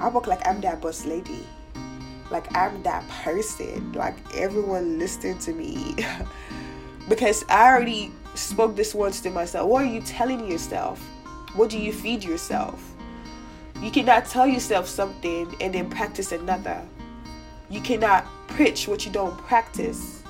I 0.00 0.08
walk 0.08 0.26
like 0.26 0.46
I'm 0.46 0.60
that 0.62 0.80
boss 0.80 1.06
lady. 1.06 1.46
Like 2.30 2.54
I'm 2.56 2.82
that 2.82 3.08
person. 3.08 3.92
Like 3.92 4.16
everyone 4.34 4.98
listening 4.98 5.38
to 5.40 5.52
me. 5.52 5.96
because 7.08 7.44
I 7.48 7.68
already 7.68 8.12
spoke 8.34 8.76
this 8.76 8.94
once 8.94 9.20
to 9.20 9.30
myself. 9.30 9.68
What 9.68 9.84
are 9.84 9.88
you 9.88 10.00
telling 10.02 10.46
yourself? 10.50 11.00
What 11.54 11.70
do 11.70 11.78
you 11.78 11.92
feed 11.92 12.22
yourself? 12.22 12.92
You 13.80 13.90
cannot 13.90 14.26
tell 14.26 14.46
yourself 14.46 14.88
something 14.88 15.54
and 15.60 15.74
then 15.74 15.88
practice 15.88 16.32
another. 16.32 16.82
You 17.68 17.80
cannot 17.80 18.26
preach 18.48 18.86
what 18.88 19.04
you 19.04 19.12
don't 19.12 19.36
practice. 19.38 20.22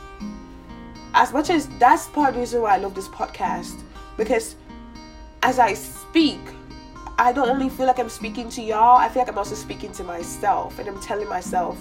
As 1.15 1.33
much 1.33 1.51
as 1.51 1.69
that's 1.79 2.09
part 2.09 2.31
of 2.31 2.35
the 2.35 2.41
reason 2.41 2.63
why 2.63 2.75
I 2.75 2.79
love 2.79 2.95
this 2.95 3.09
podcast 3.09 3.83
because 4.17 4.57
as 5.43 5.59
I 5.59 5.75
speak, 5.75 6.41
I 7.19 7.33
don't 7.33 7.49
only 7.49 7.69
feel 7.69 7.87
like 7.87 7.99
I'm 7.99 8.09
speaking 8.09 8.49
to 8.51 8.63
y'all, 8.63 8.99
I 8.99 9.09
feel 9.09 9.23
like 9.23 9.31
I'm 9.31 9.39
also 9.39 9.55
speaking 9.55 9.93
to 9.93 10.05
myself 10.05 10.79
and 10.79 10.89
I'm 10.89 11.01
telling 11.01 11.29
myself 11.29 11.79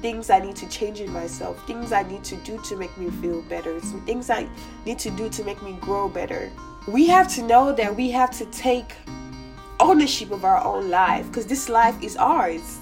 things 0.00 0.30
I 0.30 0.40
need 0.40 0.56
to 0.56 0.68
change 0.68 1.00
in 1.00 1.10
myself, 1.12 1.64
things 1.66 1.92
I 1.92 2.02
need 2.02 2.24
to 2.24 2.36
do 2.36 2.60
to 2.62 2.76
make 2.76 2.96
me 2.98 3.10
feel 3.10 3.42
better, 3.42 3.80
some 3.80 4.04
things 4.04 4.30
I 4.30 4.48
need 4.84 4.98
to 5.00 5.10
do 5.10 5.28
to 5.30 5.44
make 5.44 5.62
me 5.62 5.76
grow 5.80 6.08
better. 6.08 6.50
We 6.86 7.06
have 7.08 7.28
to 7.34 7.42
know 7.42 7.72
that 7.72 7.94
we 7.94 8.10
have 8.10 8.30
to 8.38 8.46
take 8.46 8.94
ownership 9.80 10.30
of 10.30 10.44
our 10.44 10.64
own 10.64 10.90
life 10.90 11.26
because 11.28 11.46
this 11.46 11.68
life 11.68 12.00
is 12.02 12.16
ours. 12.16 12.78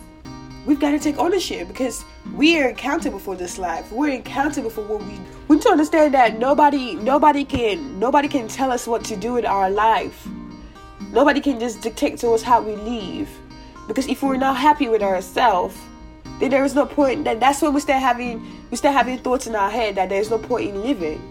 We've 0.67 0.81
got 0.81 0.91
to 0.91 0.99
take 0.99 1.17
ownership 1.19 1.69
because 1.69 2.05
we 2.35 2.61
are 2.61 2.69
accountable 2.71 3.21
for 3.21 3.37
this 3.37 3.57
life. 3.57 3.93
We're 3.93 4.19
accountable 4.19 4.69
for 4.69 4.83
what 4.83 5.01
we 5.01 5.21
we 5.47 5.55
need 5.55 5.63
to 5.63 5.71
understand 5.71 6.13
that 6.15 6.41
nobody 6.41 6.97
nobody 6.97 7.45
can 7.45 8.01
nobody 8.01 8.27
can 8.27 8.49
tell 8.49 8.73
us 8.73 8.85
what 8.89 9.05
to 9.05 9.17
do 9.17 9.37
in 9.37 9.47
our 9.47 9.71
life. 9.71 10.27
Nobody 11.13 11.41
can 11.41 11.61
just 11.61 11.83
dictate 11.83 12.19
to 12.19 12.31
us 12.31 12.43
how 12.43 12.61
we 12.61 12.75
live. 12.75 13.29
Because 13.87 14.09
if 14.09 14.25
we're 14.25 14.37
not 14.37 14.57
happy 14.57 14.89
with 14.89 15.03
ourselves, 15.03 15.79
then 16.41 16.51
there 16.51 16.65
is 16.65 16.75
no 16.75 16.85
point 16.85 17.23
then 17.23 17.39
that's 17.39 17.63
when 17.63 17.73
we 17.73 17.81
start 17.81 18.03
having 18.03 18.45
we 18.69 18.77
start 18.77 18.93
having 18.93 19.19
thoughts 19.19 19.47
in 19.47 19.55
our 19.55 19.71
head 19.71 19.95
that 19.95 20.09
there's 20.09 20.31
no 20.31 20.39
point 20.39 20.71
in 20.71 20.83
living. 20.83 21.23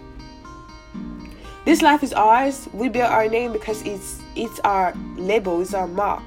This 1.65 1.81
life 1.81 2.03
is 2.03 2.13
ours. 2.13 2.69
We 2.71 2.87
bear 2.87 3.07
our 3.07 3.27
name 3.27 3.51
because 3.51 3.81
it's 3.81 4.21
it's 4.37 4.61
our 4.61 4.93
label, 5.17 5.59
it's 5.59 5.73
our 5.73 5.87
mark, 5.87 6.23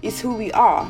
it's 0.00 0.20
who 0.20 0.36
we 0.36 0.52
are. 0.52 0.88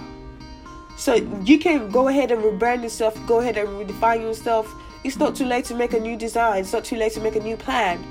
So 0.96 1.14
you 1.44 1.58
can 1.58 1.90
go 1.90 2.08
ahead 2.08 2.30
and 2.30 2.42
rebrand 2.42 2.82
yourself, 2.82 3.14
go 3.26 3.40
ahead 3.40 3.58
and 3.58 3.68
redefine 3.68 4.22
yourself. 4.22 4.74
It's 5.04 5.18
not 5.18 5.36
too 5.36 5.44
late 5.44 5.66
to 5.66 5.74
make 5.74 5.92
a 5.92 6.00
new 6.00 6.16
design, 6.16 6.60
it's 6.60 6.72
not 6.72 6.84
too 6.84 6.96
late 6.96 7.12
to 7.12 7.20
make 7.20 7.36
a 7.36 7.40
new 7.40 7.56
plan. 7.56 8.02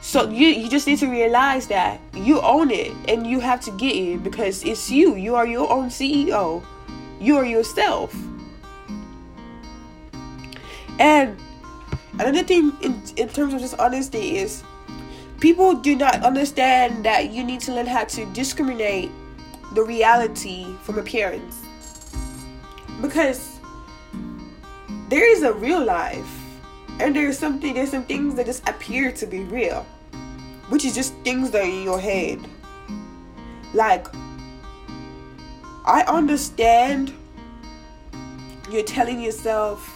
So 0.00 0.28
you 0.28 0.48
you 0.48 0.68
just 0.68 0.86
need 0.86 0.98
to 0.98 1.06
realize 1.06 1.66
that 1.68 2.00
you 2.12 2.40
own 2.40 2.70
it 2.70 2.92
and 3.08 3.26
you 3.26 3.40
have 3.40 3.60
to 3.62 3.70
get 3.70 3.96
it 3.96 4.22
because 4.22 4.62
it's 4.64 4.90
you. 4.90 5.14
You 5.14 5.34
are 5.34 5.46
your 5.46 5.70
own 5.72 5.88
CEO. 5.88 6.62
You 7.20 7.38
are 7.38 7.44
yourself. 7.46 8.14
And 10.98 11.38
another 12.18 12.42
thing 12.42 12.72
in, 12.82 13.00
in 13.16 13.28
terms 13.28 13.54
of 13.54 13.60
just 13.60 13.78
honesty 13.78 14.36
is 14.36 14.62
people 15.40 15.74
do 15.74 15.96
not 15.96 16.22
understand 16.22 17.04
that 17.06 17.32
you 17.32 17.42
need 17.42 17.60
to 17.60 17.72
learn 17.72 17.86
how 17.86 18.04
to 18.04 18.26
discriminate 18.32 19.10
the 19.72 19.82
reality 19.82 20.66
from 20.82 20.98
appearance 20.98 21.63
because 23.00 23.58
there 25.08 25.30
is 25.30 25.42
a 25.42 25.52
real 25.52 25.84
life 25.84 26.40
and 27.00 27.14
there's 27.14 27.38
something 27.38 27.74
there's 27.74 27.90
some 27.90 28.04
things 28.04 28.34
that 28.34 28.46
just 28.46 28.68
appear 28.68 29.12
to 29.12 29.26
be 29.26 29.40
real 29.44 29.86
which 30.68 30.84
is 30.84 30.94
just 30.94 31.14
things 31.24 31.50
that 31.50 31.62
are 31.62 31.68
in 31.68 31.82
your 31.82 32.00
head 32.00 32.38
like 33.74 34.06
i 35.84 36.02
understand 36.06 37.12
you're 38.70 38.82
telling 38.82 39.20
yourself 39.20 39.90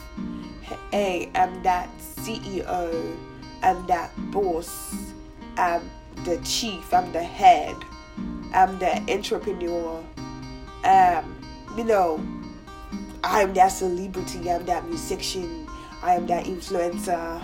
hey 0.91 1.31
i'm 1.35 1.63
that 1.63 1.89
ceo 1.99 3.17
i'm 3.63 3.87
that 3.87 4.11
boss 4.31 5.09
I'm 5.59 5.91
the 6.25 6.39
chief, 6.45 6.95
I'm 6.95 7.11
the 7.13 7.23
head, 7.23 7.75
I'm 8.55 8.79
the 8.79 8.95
entrepreneur. 9.13 10.05
Um, 10.85 11.37
you 11.77 11.83
know, 11.83 12.25
I'm 13.25 13.53
that 13.55 13.69
celebrity, 13.69 14.51
I'm 14.51 14.65
that 14.67 14.87
musician, 14.87 15.69
I 16.03 16.15
am 16.15 16.27
that 16.29 16.45
influencer. 16.47 17.43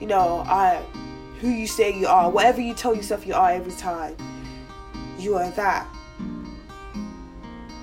You 0.00 0.06
know, 0.06 0.40
I 0.46 0.82
who 1.40 1.48
you 1.48 1.66
say 1.66 1.98
you 1.98 2.06
are, 2.06 2.30
whatever 2.30 2.60
you 2.60 2.74
tell 2.74 2.94
yourself 2.94 3.26
you 3.26 3.34
are 3.34 3.50
every 3.50 3.72
time, 3.72 4.16
you 5.18 5.36
are 5.36 5.50
that. 5.52 5.86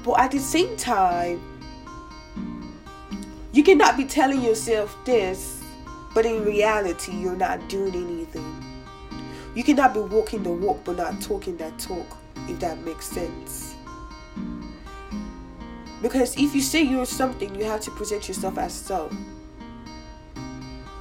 But 0.04 0.20
at 0.20 0.32
the 0.32 0.40
same 0.40 0.78
time, 0.78 1.42
you 3.52 3.64
cannot 3.64 3.98
be 3.98 4.06
telling 4.06 4.42
yourself 4.42 4.96
this, 5.06 5.64
but 6.14 6.26
in 6.26 6.46
reality, 6.46 7.12
you're 7.14 7.36
not 7.36 7.68
doing 7.70 7.94
anything. 7.96 8.64
You 9.56 9.64
cannot 9.64 9.94
be 9.96 10.02
walking 10.02 10.44
the 10.44 10.52
walk 10.52 10.84
but 10.84 10.98
not 10.98 11.22
talking 11.22 11.58
that 11.58 11.78
talk, 11.80 12.06
if 12.48 12.60
that 12.60 12.78
makes 12.80 13.06
sense. 13.06 13.67
Because 16.02 16.38
if 16.38 16.54
you 16.54 16.62
say 16.62 16.82
you're 16.84 17.06
something, 17.06 17.54
you 17.56 17.66
have 17.66 17.82
to 17.82 17.92
present 17.92 18.28
yourself 18.28 18.58
as 18.58 18.74
so. 18.74 19.10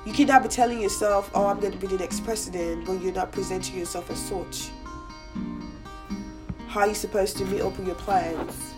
You 0.06 0.12
cannot 0.12 0.44
be 0.44 0.48
telling 0.48 0.80
yourself, 0.80 1.30
oh, 1.34 1.46
I'm 1.46 1.58
going 1.60 1.72
to 1.72 1.78
be 1.78 1.88
the 1.88 1.98
next 1.98 2.24
president, 2.24 2.86
but 2.86 3.02
you're 3.02 3.12
not 3.12 3.32
presenting 3.32 3.76
yourself 3.78 4.10
as 4.10 4.18
such. 4.18 4.70
How 6.68 6.80
are 6.82 6.88
you 6.88 6.94
supposed 6.94 7.36
to 7.38 7.44
meet 7.46 7.60
up 7.60 7.76
with 7.76 7.86
your 7.86 7.96
plans? 7.96 8.74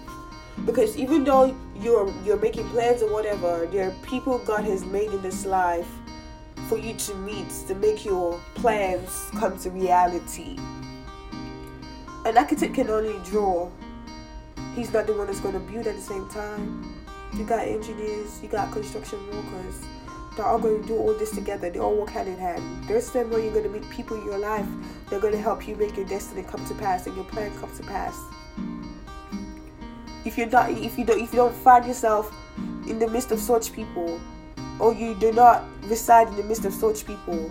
Because 0.64 0.96
even 0.96 1.24
though 1.24 1.54
you're 1.80 2.12
you're 2.24 2.38
making 2.38 2.68
plans 2.70 3.02
or 3.02 3.12
whatever, 3.12 3.68
there 3.70 3.88
are 3.88 3.94
people 4.02 4.38
God 4.38 4.64
has 4.64 4.84
made 4.84 5.10
in 5.10 5.22
this 5.22 5.46
life 5.46 5.88
for 6.68 6.78
you 6.78 6.94
to 6.94 7.14
meet 7.14 7.48
to 7.66 7.74
make 7.74 8.04
your 8.04 8.40
plans 8.54 9.30
come 9.32 9.58
to 9.58 9.70
reality. 9.70 10.56
An 12.24 12.36
architect 12.36 12.74
can 12.74 12.90
only 12.90 13.18
draw. 13.24 13.70
He's 14.78 14.92
not 14.92 15.08
the 15.08 15.12
one 15.12 15.26
that's 15.26 15.40
going 15.40 15.54
to 15.54 15.72
build 15.72 15.88
at 15.88 15.96
the 15.96 16.00
same 16.00 16.28
time. 16.28 16.94
You 17.32 17.42
got 17.44 17.66
engineers, 17.66 18.40
you 18.40 18.48
got 18.48 18.70
construction 18.70 19.18
workers. 19.26 19.82
They're 20.36 20.46
all 20.46 20.60
going 20.60 20.80
to 20.80 20.86
do 20.86 20.96
all 20.96 21.14
this 21.14 21.32
together. 21.32 21.68
They 21.68 21.80
all 21.80 21.96
work 21.96 22.10
hand 22.10 22.28
in 22.28 22.38
hand. 22.38 22.84
There's 22.84 23.12
where 23.12 23.40
you're 23.40 23.50
going 23.52 23.64
to 23.64 23.70
meet 23.70 23.90
people 23.90 24.20
in 24.20 24.24
your 24.24 24.38
life. 24.38 24.68
They're 25.10 25.18
going 25.18 25.32
to 25.32 25.40
help 25.40 25.66
you 25.66 25.74
make 25.74 25.96
your 25.96 26.06
destiny 26.06 26.44
come 26.44 26.64
to 26.68 26.74
pass 26.74 27.08
and 27.08 27.16
your 27.16 27.24
plan 27.24 27.50
come 27.58 27.76
to 27.76 27.82
pass. 27.82 28.16
If 30.24 30.38
you're 30.38 30.46
not, 30.46 30.70
if 30.70 30.96
you 30.96 31.04
don't, 31.04 31.20
if 31.20 31.32
you 31.32 31.38
don't 31.38 31.56
find 31.56 31.84
yourself 31.84 32.32
in 32.86 33.00
the 33.00 33.08
midst 33.08 33.32
of 33.32 33.40
such 33.40 33.72
people, 33.72 34.20
or 34.78 34.94
you 34.94 35.16
do 35.16 35.32
not 35.32 35.64
reside 35.86 36.28
in 36.28 36.36
the 36.36 36.44
midst 36.44 36.64
of 36.64 36.72
such 36.72 37.04
people, 37.04 37.50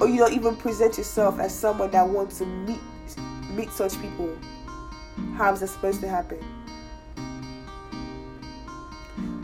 or 0.00 0.08
you 0.08 0.18
don't 0.18 0.32
even 0.32 0.56
present 0.56 0.98
yourself 0.98 1.38
as 1.38 1.56
someone 1.56 1.92
that 1.92 2.08
wants 2.08 2.38
to 2.38 2.44
meet 2.44 2.80
meet 3.54 3.70
such 3.70 4.00
people, 4.00 4.36
how 5.36 5.52
is 5.52 5.60
that 5.60 5.68
supposed 5.68 6.00
to 6.00 6.08
happen? 6.08 6.38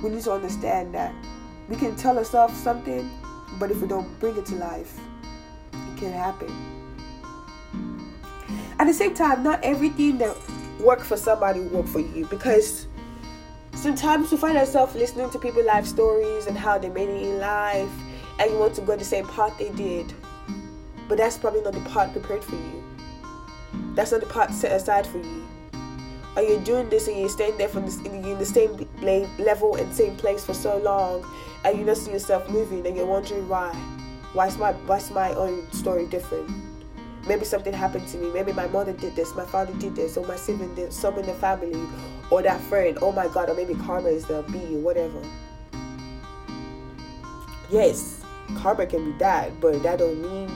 We 0.03 0.11
need 0.11 0.23
to 0.25 0.33
understand 0.33 0.95
that 0.95 1.15
we 1.69 1.77
can 1.77 1.97
tell 1.97 2.19
ourselves 2.19 2.55
something, 2.57 3.11
but 3.59 3.71
if 3.71 3.81
we 3.81 3.89
don't 3.89 4.19
bring 4.21 4.37
it 4.37 4.45
to 4.47 4.57
life, 4.57 4.99
it 5.73 5.99
can't 5.99 6.15
happen. 6.15 6.53
At 8.79 8.87
the 8.87 8.93
same 8.93 9.15
time, 9.15 9.43
not 9.43 9.63
everything 9.63 10.19
that 10.19 10.37
works 10.81 11.07
for 11.07 11.17
somebody 11.17 11.61
will 11.61 11.83
work 11.83 11.87
for 11.87 12.01
you 12.01 12.27
because 12.27 12.87
sometimes 13.73 14.31
we 14.31 14.37
find 14.37 14.59
ourselves 14.59 14.95
listening 14.95 15.31
to 15.31 15.39
people's 15.39 15.67
life 15.67 15.87
stories 15.87 16.47
and 16.47 16.59
how 16.59 16.77
they 16.79 16.89
made 16.89 17.09
it 17.09 17.23
in 17.23 17.39
life, 17.39 17.91
and 18.41 18.51
you 18.51 18.59
want 18.59 18.75
to 18.75 18.81
go 18.81 18.97
the 18.97 19.05
same 19.05 19.27
path 19.29 19.57
they 19.59 19.71
did. 19.71 20.13
But 21.09 21.19
that's 21.19 21.39
probably 21.39 21.63
not 21.63 21.73
the 21.75 21.81
path 21.81 22.13
prepared 22.13 22.43
for 22.43 22.57
you. 22.57 22.85
That's 23.95 24.13
not 24.13 24.21
the 24.21 24.27
path 24.27 24.53
set 24.53 24.73
aside 24.73 25.07
for 25.07 25.19
you. 25.19 25.45
Are 26.37 26.43
you 26.43 26.59
doing 26.59 26.89
this 26.89 27.07
and 27.07 27.19
you're 27.19 27.29
staying 27.29 27.59
there 27.59 27.69
from 27.69 27.87
the, 27.87 28.11
in 28.11 28.39
the 28.39 28.47
same 28.47 28.89
level 29.39 29.77
and 29.77 29.93
same 29.95 30.17
place 30.17 30.45
for 30.45 30.55
so 30.55 30.79
long, 30.79 31.25
and 31.65 31.79
you 31.79 31.85
don't 31.85 31.95
see 31.95 32.11
yourself 32.11 32.49
moving, 32.51 32.85
and 32.87 32.97
you're 32.97 33.07
wondering 33.07 33.49
why? 33.49 33.73
Why's 34.33 34.59
my 34.59 34.73
why's 34.73 35.11
my 35.13 35.33
own 35.35 35.71
story 35.73 36.07
different? 36.07 36.51
Maybe 37.29 37.45
something 37.45 37.73
happened 37.73 38.09
to 38.09 38.19
me. 38.19 38.31
Maybe 38.33 38.53
my 38.53 38.67
mother 38.67 38.93
did 38.93 39.15
this, 39.15 39.35
my 39.35 39.47
father 39.47 39.73
did 39.75 39.95
this, 39.95 40.17
or 40.17 40.27
my 40.27 40.37
sibling 40.37 40.75
did, 40.75 40.93
some 40.93 41.17
in 41.19 41.25
the 41.25 41.35
family, 41.35 41.81
or 42.31 42.43
that 42.43 42.61
friend. 42.63 42.99
Oh 43.01 43.13
my 43.13 43.29
God, 43.29 43.49
or 43.49 43.55
maybe 43.55 43.75
karma 43.75 44.09
is 44.09 44.27
the 44.27 44.43
B 44.51 44.59
or 44.75 44.81
whatever. 44.81 45.23
Yes, 47.71 48.23
karma 48.57 48.87
can 48.87 49.13
be 49.13 49.19
that, 49.19 49.59
but 49.61 49.83
that 49.85 50.01
don't 50.01 50.21
mean 50.21 50.51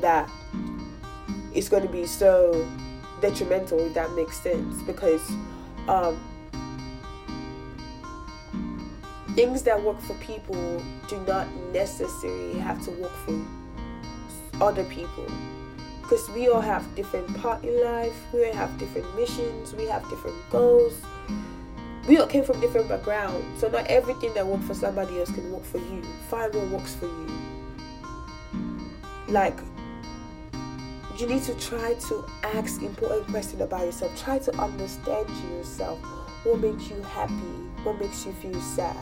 that 0.00 0.28
it's 1.54 1.68
going 1.68 1.84
to 1.84 1.88
be 1.88 2.04
so 2.04 2.68
detrimental. 3.30 3.78
If 3.80 3.94
that 3.94 4.12
makes 4.12 4.38
sense, 4.38 4.82
because 4.82 5.30
um, 5.88 6.20
things 9.34 9.62
that 9.62 9.82
work 9.82 10.00
for 10.02 10.14
people 10.14 10.82
do 11.08 11.18
not 11.26 11.46
necessarily 11.72 12.58
have 12.58 12.82
to 12.84 12.90
work 12.92 13.12
for 13.24 13.42
other 14.62 14.84
people. 14.84 15.26
Because 16.02 16.28
we 16.30 16.48
all 16.48 16.60
have 16.60 16.84
different 16.94 17.34
part 17.38 17.64
in 17.64 17.82
life 17.82 18.14
we 18.34 18.44
all 18.46 18.52
have 18.52 18.76
different 18.78 19.08
missions 19.16 19.74
we 19.74 19.86
have 19.86 20.06
different 20.10 20.36
goals. 20.50 20.92
We 22.06 22.18
all 22.18 22.26
came 22.26 22.44
from 22.44 22.60
different 22.60 22.90
backgrounds 22.90 23.58
so 23.58 23.68
not 23.68 23.86
everything 23.86 24.34
that 24.34 24.46
works 24.46 24.66
for 24.66 24.74
somebody 24.74 25.18
else 25.18 25.32
can 25.32 25.50
work 25.50 25.64
for 25.64 25.78
you. 25.78 26.02
Find 26.28 26.54
what 26.54 26.68
works 26.68 26.94
for 26.94 27.06
you. 27.06 27.30
Like 29.28 29.58
you 31.18 31.26
need 31.28 31.42
to 31.44 31.54
try 31.54 31.94
to 31.94 32.24
ask 32.42 32.82
important 32.82 33.28
questions 33.28 33.62
about 33.62 33.86
yourself. 33.86 34.20
Try 34.20 34.38
to 34.40 34.56
understand 34.60 35.28
yourself. 35.50 36.00
What 36.44 36.60
makes 36.60 36.88
you 36.88 37.00
happy? 37.02 37.32
What 37.84 38.00
makes 38.00 38.26
you 38.26 38.32
feel 38.32 38.60
sad? 38.60 38.96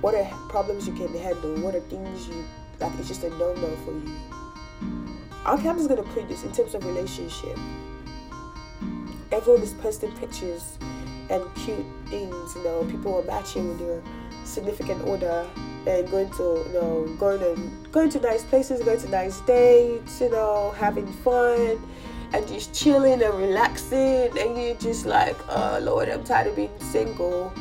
What 0.00 0.14
are 0.14 0.24
problems 0.48 0.86
you 0.86 0.94
can 0.94 1.12
handle? 1.14 1.60
What 1.60 1.74
are 1.74 1.80
things 1.80 2.28
you 2.28 2.44
like? 2.80 2.92
It's 2.98 3.08
just 3.08 3.24
a 3.24 3.30
no-no 3.30 3.76
for 3.84 3.92
you. 3.92 4.16
Okay, 5.46 5.68
I'm 5.68 5.76
just 5.76 5.88
gonna 5.88 6.02
put 6.02 6.28
this 6.28 6.44
in 6.44 6.52
terms 6.52 6.74
of 6.74 6.84
relationship. 6.84 7.58
Everyone 9.32 9.62
is 9.62 9.74
posting 9.74 10.12
pictures 10.12 10.78
and 11.30 11.42
cute 11.56 11.84
things. 12.06 12.54
You 12.54 12.64
know, 12.64 12.84
people 12.84 13.18
are 13.18 13.24
matching 13.24 13.68
with 13.68 13.78
their 13.78 14.02
significant 14.44 15.02
other 15.08 15.46
and 15.86 16.10
going 16.10 16.30
to 16.30 16.64
you 16.66 16.72
know 16.72 17.06
going 17.18 17.40
to 17.40 17.90
going 17.90 18.10
to 18.10 18.20
nice 18.20 18.44
places, 18.44 18.82
going 18.82 19.00
to 19.00 19.08
nice 19.08 19.40
dates, 19.40 20.20
you 20.20 20.30
know, 20.30 20.74
having 20.78 21.06
fun 21.06 21.80
and 22.32 22.48
just 22.48 22.74
chilling 22.74 23.22
and 23.22 23.34
relaxing. 23.34 24.36
And 24.38 24.56
you're 24.60 24.76
just 24.76 25.06
like, 25.06 25.36
oh 25.48 25.78
Lord, 25.82 26.08
I'm 26.08 26.24
tired 26.24 26.48
of 26.48 26.56
being 26.56 26.70
single. 26.80 27.52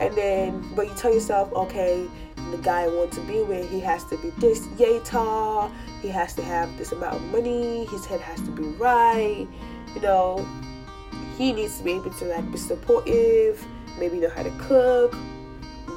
And 0.00 0.14
then 0.14 0.74
but 0.74 0.86
you 0.88 0.94
tell 0.94 1.12
yourself, 1.12 1.52
okay, 1.52 2.08
the 2.50 2.58
guy 2.58 2.82
I 2.82 2.88
want 2.88 3.12
to 3.12 3.20
be 3.22 3.42
with, 3.42 3.70
he 3.70 3.80
has 3.80 4.04
to 4.04 4.16
be 4.18 4.30
this 4.38 4.66
yay 4.78 5.00
tall, 5.00 5.70
he 6.00 6.08
has 6.08 6.34
to 6.34 6.42
have 6.42 6.76
this 6.78 6.92
amount 6.92 7.16
of 7.16 7.22
money, 7.24 7.84
his 7.86 8.06
head 8.06 8.20
has 8.20 8.40
to 8.42 8.50
be 8.50 8.62
right, 8.62 9.46
you 9.94 10.00
know, 10.00 10.46
he 11.36 11.52
needs 11.52 11.78
to 11.78 11.84
be 11.84 11.92
able 11.92 12.10
to 12.10 12.24
like 12.26 12.50
be 12.50 12.58
supportive, 12.58 13.64
maybe 13.98 14.18
know 14.18 14.30
how 14.30 14.42
to 14.42 14.50
cook, 14.58 15.14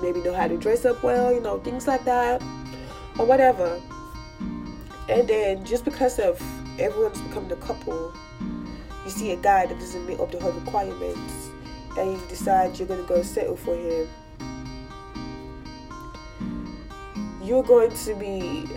maybe 0.02 0.22
know 0.22 0.34
how 0.34 0.48
to 0.48 0.58
dress 0.58 0.86
up 0.86 1.02
well, 1.04 1.34
you 1.34 1.40
know, 1.40 1.60
things 1.60 1.88
like 1.88 2.04
that, 2.06 2.42
or 3.18 3.26
whatever. 3.26 3.82
And 5.10 5.28
then 5.28 5.64
just 5.66 5.86
because 5.86 6.20
of 6.20 6.42
everyone's 6.80 7.22
becoming 7.22 7.52
a 7.52 7.58
couple, 7.58 8.14
you 9.04 9.10
see 9.12 9.32
a 9.32 9.36
guy 9.36 9.66
that 9.66 9.80
doesn't 9.80 10.06
meet 10.08 10.20
up 10.20 10.32
to 10.32 10.40
her 10.40 10.52
requirements, 10.52 11.50
and 11.98 12.14
you 12.14 12.22
decide 12.30 12.78
you're 12.78 12.88
gonna 12.88 13.04
go 13.04 13.22
settle 13.24 13.56
for 13.56 13.76
him. 13.76 14.08
You're 17.44 17.64
going 17.64 17.92
to 17.92 18.16
be, 18.16 18.68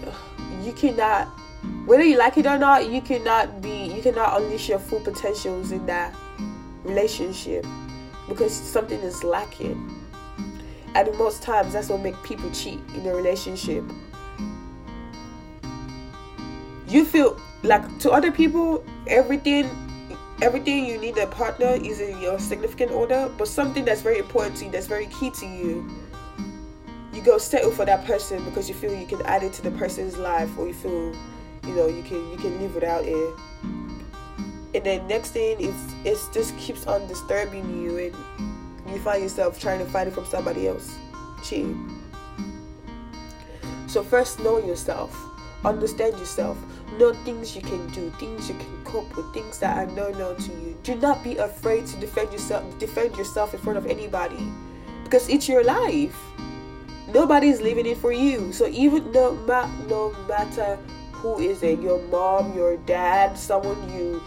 you 0.62 0.72
cannot, 0.72 1.28
whether 1.86 2.02
you 2.02 2.18
like 2.18 2.38
it 2.38 2.46
or 2.46 2.58
not, 2.58 2.88
you 2.88 3.00
cannot 3.00 3.60
be, 3.60 3.94
you 3.94 4.02
cannot 4.02 4.40
unleash 4.40 4.68
your 4.68 4.78
full 4.78 5.00
potentials 5.00 5.70
in 5.70 5.84
that 5.86 6.16
relationship 6.82 7.64
because 8.28 8.54
something 8.54 8.98
is 9.00 9.22
lacking 9.22 10.03
and 10.94 11.18
most 11.18 11.42
times 11.42 11.72
that's 11.72 11.88
what 11.88 12.00
make 12.00 12.20
people 12.22 12.50
cheat 12.50 12.80
in 12.94 13.06
a 13.06 13.14
relationship. 13.14 13.84
You 16.88 17.04
feel 17.04 17.40
like 17.62 17.98
to 18.00 18.10
other 18.10 18.30
people 18.30 18.84
everything 19.06 19.68
everything 20.42 20.84
you 20.84 20.98
need 20.98 21.16
a 21.18 21.26
partner 21.26 21.66
is 21.68 22.00
in 22.00 22.20
your 22.20 22.38
significant 22.38 22.90
order 22.90 23.32
but 23.38 23.48
something 23.48 23.84
that's 23.84 24.02
very 24.02 24.18
important 24.18 24.56
to 24.56 24.64
you 24.64 24.70
that's 24.70 24.86
very 24.86 25.06
key 25.06 25.30
to 25.30 25.46
you 25.46 25.88
you 27.14 27.22
go 27.22 27.38
settle 27.38 27.70
for 27.70 27.84
that 27.84 28.04
person 28.04 28.44
because 28.44 28.68
you 28.68 28.74
feel 28.74 28.92
you 28.92 29.06
can 29.06 29.22
add 29.22 29.42
it 29.42 29.52
to 29.52 29.62
the 29.62 29.70
person's 29.72 30.18
life 30.18 30.50
or 30.58 30.66
you 30.66 30.74
feel 30.74 31.14
you 31.64 31.74
know 31.74 31.86
you 31.86 32.02
can 32.02 32.30
you 32.30 32.36
can 32.36 32.60
live 32.60 32.74
without 32.74 33.04
it. 33.04 33.34
And 34.74 34.84
then 34.84 35.06
next 35.06 35.30
thing 35.30 35.60
is 35.60 35.74
it 36.04 36.18
just 36.32 36.56
keeps 36.58 36.86
on 36.86 37.06
disturbing 37.06 37.80
you 37.80 37.98
and 37.98 38.53
you 38.94 39.00
find 39.00 39.22
yourself 39.22 39.60
trying 39.60 39.78
to 39.78 39.84
find 39.86 40.08
it 40.08 40.12
from 40.12 40.26
somebody 40.26 40.68
else. 40.68 40.96
Cheating. 41.44 42.00
So 43.86 44.02
first 44.02 44.40
know 44.40 44.58
yourself. 44.58 45.16
Understand 45.64 46.18
yourself. 46.18 46.58
Know 46.98 47.12
things 47.24 47.56
you 47.56 47.62
can 47.62 47.86
do, 47.92 48.10
things 48.18 48.48
you 48.48 48.54
can 48.54 48.84
cope 48.84 49.16
with, 49.16 49.32
things 49.34 49.58
that 49.58 49.76
are 49.76 49.90
no 49.92 50.10
no 50.10 50.34
to 50.34 50.52
you. 50.52 50.76
Do 50.82 50.94
not 50.96 51.24
be 51.24 51.36
afraid 51.36 51.86
to 51.86 51.96
defend 51.96 52.32
yourself 52.32 52.78
defend 52.78 53.16
yourself 53.16 53.54
in 53.54 53.60
front 53.60 53.78
of 53.78 53.86
anybody. 53.86 54.52
Because 55.02 55.28
it's 55.28 55.48
your 55.48 55.64
life. 55.64 56.16
Nobody's 57.12 57.60
living 57.60 57.86
it 57.86 57.98
for 57.98 58.12
you. 58.12 58.52
So 58.52 58.66
even 58.68 59.12
no, 59.12 59.34
ma- 59.46 59.70
no 59.88 60.10
matter 60.28 60.76
who 61.12 61.38
is 61.38 61.62
it, 61.62 61.80
your 61.80 62.00
mom, 62.08 62.54
your 62.56 62.76
dad, 62.78 63.38
someone 63.38 63.78
you 63.92 64.22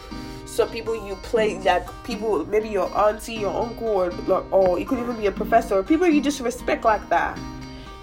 some 0.57 0.69
people 0.69 0.95
you 1.07 1.15
play 1.17 1.59
like 1.59 1.87
people 2.03 2.45
maybe 2.47 2.67
your 2.67 2.89
auntie 2.97 3.35
your 3.35 3.55
uncle 3.55 3.87
or 3.87 4.09
or 4.51 4.79
it 4.79 4.87
could 4.87 4.99
even 4.99 5.15
be 5.15 5.27
a 5.27 5.31
professor 5.31 5.83
people 5.83 6.07
you 6.07 6.19
just 6.19 6.39
respect 6.41 6.83
like 6.83 7.07
that 7.09 7.37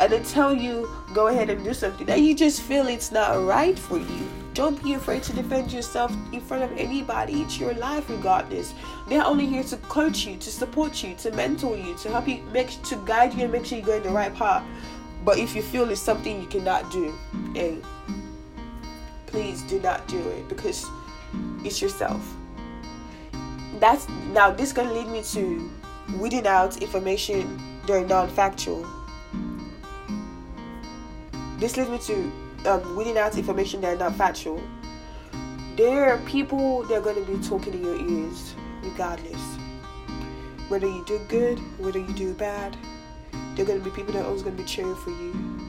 and 0.01 0.13
they 0.13 0.21
tell 0.21 0.55
you 0.55 0.89
go 1.13 1.29
ahead 1.29 1.51
and 1.51 1.65
do 1.65 1.73
something 1.73 2.07
that 2.07 2.21
you 2.21 2.35
just 2.35 2.63
feel 2.63 2.87
it's 2.89 3.13
not 3.13 3.45
right 3.45 3.79
for 3.79 3.99
you. 3.99 4.29
Don't 4.53 4.81
be 4.83 4.95
afraid 4.95 5.23
to 5.25 5.33
defend 5.33 5.73
yourself 5.73 6.13
in 6.33 6.41
front 6.41 6.63
of 6.63 6.77
anybody. 6.79 7.43
It's 7.43 7.59
your 7.59 7.75
life 7.75 8.09
regardless. 8.09 8.75
They're 9.09 9.25
only 9.25 9.47
here 9.47 9.65
to 9.65 9.77
coach 9.79 10.27
you 10.27 10.37
to 10.37 10.51
support 10.51 11.03
you 11.03 11.15
to 11.17 11.31
mentor 11.33 11.77
you 11.77 11.97
to 11.99 12.11
help 12.11 12.29
you 12.29 12.43
make 12.53 12.71
to 12.83 12.97
guide 13.07 13.35
you 13.35 13.45
and 13.45 13.53
make 13.53 13.65
sure 13.65 13.79
you 13.79 13.85
go 13.85 13.97
in 13.97 14.03
the 14.03 14.11
right 14.11 14.35
path. 14.35 14.65
But 15.25 15.39
if 15.39 15.55
you 15.55 15.63
feel 15.63 15.89
it's 15.91 16.01
something 16.01 16.41
you 16.41 16.47
cannot 16.47 16.91
do 16.93 17.15
hey 17.55 17.79
please 19.27 19.63
do 19.63 19.81
not 19.81 20.07
do 20.07 20.21
it 20.29 20.49
because 20.49 20.87
it's 21.65 21.81
yourself 21.81 22.37
that's 23.81 24.09
now 24.33 24.51
this 24.51 24.73
gonna 24.73 24.93
lead 24.93 25.09
me 25.09 25.23
to 25.23 25.71
weeding 26.19 26.47
out 26.47 26.81
information 26.83 27.61
that 27.87 27.93
are 27.93 28.07
non-factual. 28.07 28.87
This 31.59 31.77
leads 31.77 31.91
me 31.91 31.99
to 31.99 32.71
um, 32.71 32.97
weeding 32.97 33.19
out 33.19 33.37
information 33.37 33.81
that 33.83 33.95
are 33.95 33.99
not 33.99 34.17
factual. 34.17 34.63
There 35.77 36.13
are 36.13 36.19
people 36.19 36.83
that 36.85 36.95
are 36.95 37.01
gonna 37.01 37.21
be 37.23 37.37
talking 37.47 37.75
in 37.75 37.85
your 37.85 37.97
ears, 37.97 38.55
regardless. 38.83 39.41
Whether 40.69 40.87
you 40.87 41.05
do 41.07 41.19
good, 41.29 41.59
whether 41.79 41.99
you 41.99 42.13
do 42.15 42.35
bad, 42.35 42.77
there 43.55 43.65
are 43.65 43.69
gonna 43.69 43.81
be 43.81 43.91
people 43.91 44.13
that 44.15 44.23
are 44.23 44.27
always 44.27 44.43
gonna 44.43 44.57
be 44.57 44.65
cheering 44.65 44.97
for 44.97 45.11
you, 45.11 45.69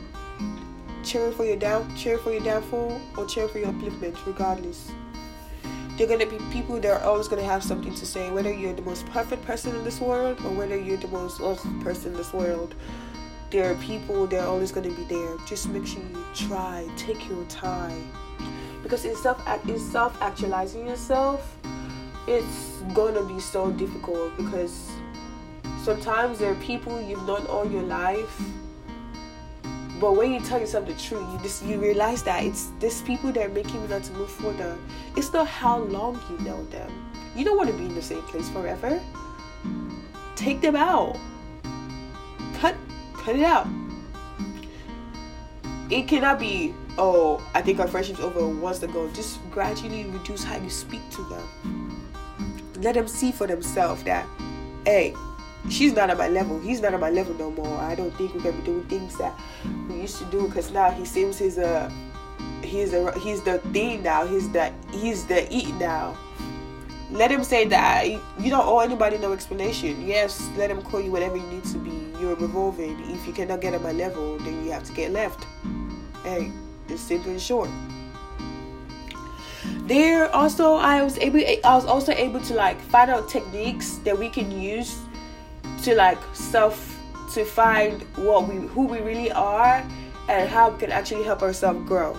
cheering 1.04 1.34
for 1.34 1.46
your 1.46 1.58
down, 1.58 1.96
cheering 1.96 2.20
for 2.20 2.32
your 2.32 2.44
downfall, 2.44 3.02
or 3.18 3.26
cheering 3.26 3.50
for 3.50 3.60
your 3.60 3.70
upliftment, 3.70 4.16
regardless 4.26 4.92
they're 5.98 6.08
going 6.08 6.20
to 6.20 6.26
be 6.26 6.38
people 6.52 6.80
that 6.80 6.92
are 6.92 7.04
always 7.04 7.28
going 7.28 7.42
to 7.42 7.48
have 7.48 7.64
something 7.64 7.94
to 7.96 8.06
say, 8.06 8.30
whether 8.30 8.54
you're 8.54 8.74
the 8.74 8.82
most 8.82 9.06
perfect 9.08 9.46
person 9.46 9.76
in 9.76 9.84
this 9.84 10.02
world 10.02 10.40
or 10.42 10.52
whether 10.52 10.78
you're 10.78 10.98
the 10.98 11.08
most 11.08 11.40
ugh 11.42 11.60
person 11.82 12.12
in 12.12 12.18
this 12.18 12.34
world. 12.34 12.76
There 13.52 13.72
are 13.72 13.76
people 13.76 14.28
that 14.28 14.42
are 14.42 14.48
always 14.48 14.72
going 14.72 14.90
to 14.90 14.96
be 14.96 15.04
there. 15.04 15.38
Just 15.48 15.70
make 15.70 15.86
sure 15.86 16.02
you 16.02 16.26
try, 16.34 16.88
take 16.98 17.30
your 17.30 17.46
time, 17.46 18.12
because 18.84 19.06
in 19.06 19.16
self 19.16 19.42
in 19.68 19.80
self 19.80 20.22
actualizing 20.22 20.86
yourself, 20.86 21.56
it's 22.28 22.82
going 22.94 23.14
to 23.14 23.24
be 23.24 23.40
so 23.40 23.72
difficult 23.72 24.36
because 24.36 24.92
sometimes 25.84 26.40
there 26.40 26.52
are 26.52 26.56
people 26.56 27.00
you've 27.00 27.26
known 27.26 27.46
all 27.46 27.70
your 27.70 27.84
life 27.84 28.42
but 30.00 30.16
when 30.16 30.34
you 30.34 30.40
tell 30.42 30.60
yourself 30.60 30.88
the 30.88 30.94
truth, 30.94 31.26
you 31.32 31.40
just 31.42 31.64
you 31.64 31.80
realize 31.80 32.22
that 32.24 32.44
it's 32.44 32.72
these 32.80 33.02
people 33.02 33.32
that 33.32 33.46
are 33.46 33.54
making 33.54 33.82
you 33.82 33.88
not 33.88 34.04
to 34.04 34.14
move 34.14 34.30
further. 34.30 34.78
It's 35.16 35.32
not 35.32 35.48
how 35.48 35.80
long 35.80 36.22
you 36.30 36.46
know 36.46 36.66
them. 36.66 36.92
You 37.36 37.46
don't 37.46 37.58
want 37.58 37.70
to 37.70 37.78
be 37.78 37.86
in 37.86 37.96
the 37.96 38.02
same 38.02 38.22
place 38.24 38.50
forever. 38.50 39.02
Take 40.36 40.62
them 40.62 40.76
out. 40.76 41.18
Cut 42.56 42.76
cut 43.14 43.36
it 43.36 43.44
out. 43.44 43.68
It 45.90 46.08
cannot 46.08 46.40
be, 46.40 46.74
oh, 46.98 47.48
I 47.54 47.62
think 47.62 47.80
our 47.80 47.88
friendship's 47.88 48.20
over 48.20 48.48
once 48.48 48.82
ago. 48.82 49.10
Just 49.14 49.40
gradually 49.52 50.06
reduce 50.06 50.44
how 50.44 50.58
you 50.58 50.70
speak 50.70 51.02
to 51.12 51.24
them. 51.30 52.12
Let 52.78 52.96
them 52.96 53.08
see 53.08 53.32
for 53.32 53.46
themselves 53.46 54.04
that, 54.04 54.28
hey, 54.84 55.14
she's 55.70 55.94
not 55.94 56.10
at 56.10 56.18
my 56.18 56.28
level. 56.28 56.60
He's 56.60 56.82
not 56.82 56.94
at 56.94 57.00
my 57.00 57.10
level 57.10 57.34
no 57.36 57.52
more. 57.52 57.78
I 57.80 57.96
don't 57.96 58.16
think 58.16 58.34
we're 58.34 58.42
gonna 58.42 58.58
be 58.58 58.64
doing 58.64 58.84
things 58.84 59.18
that 59.18 59.34
we 59.90 60.02
used 60.02 60.18
to 60.20 60.26
do 60.26 60.48
because 60.48 60.72
now 60.72 60.92
he 60.92 61.06
seems 61.06 61.38
he's 61.38 61.58
a 61.58 61.92
he's 62.62 62.94
a 62.94 63.18
he's 63.20 63.42
the 63.42 63.60
thing 63.74 64.04
now. 64.04 64.26
He's 64.26 64.50
the 64.52 64.74
he's 64.92 65.26
the 65.26 65.48
eat 65.54 65.74
now. 65.76 66.18
Let 67.12 67.32
him 67.32 67.44
say 67.44 67.66
that 67.66 68.08
you 68.08 68.50
don't 68.50 68.66
owe 68.66 68.80
anybody 68.80 69.18
no 69.18 69.32
explanation. 69.34 70.06
Yes, 70.08 70.50
let 70.58 70.72
him 70.72 70.82
call 70.82 71.02
you 71.02 71.12
whatever 71.12 71.38
you 71.38 71.48
need 71.48 71.64
to 71.66 71.78
be. 71.78 72.12
You're 72.20 72.36
revolving. 72.36 73.00
If 73.12 73.28
you 73.28 73.34
cannot 73.34 73.62
get 73.62 73.74
at 73.74 73.82
my 73.82 73.92
level, 73.92 74.38
then 74.40 74.66
you 74.66 74.72
have 74.72 74.84
to 74.86 74.94
get 74.94 75.12
left. 75.12 75.46
Hey, 76.24 76.52
it's 76.90 77.02
simple 77.02 77.32
and 77.32 77.42
short 77.42 77.70
there 79.88 80.34
also 80.34 80.76
i 80.76 81.02
was 81.04 81.18
able 81.20 81.40
i 81.40 81.76
was 81.76 81.86
also 81.86 82.12
able 82.14 82.40
to 82.40 82.54
like 82.54 82.80
find 82.82 83.12
out 83.12 83.30
techniques 83.30 83.98
that 83.98 84.18
we 84.18 84.30
can 84.30 84.50
use 84.52 84.98
to 85.86 85.96
like 85.96 86.18
self 86.34 87.00
to 87.34 87.46
find 87.46 88.02
what 88.16 88.48
we 88.48 88.56
who 88.56 88.88
we 88.88 89.00
really 89.02 89.32
are 89.32 89.86
and 90.28 90.50
how 90.50 90.72
we 90.72 90.80
can 90.80 90.92
actually 90.92 91.24
help 91.24 91.44
ourselves 91.44 91.88
grow. 91.88 92.14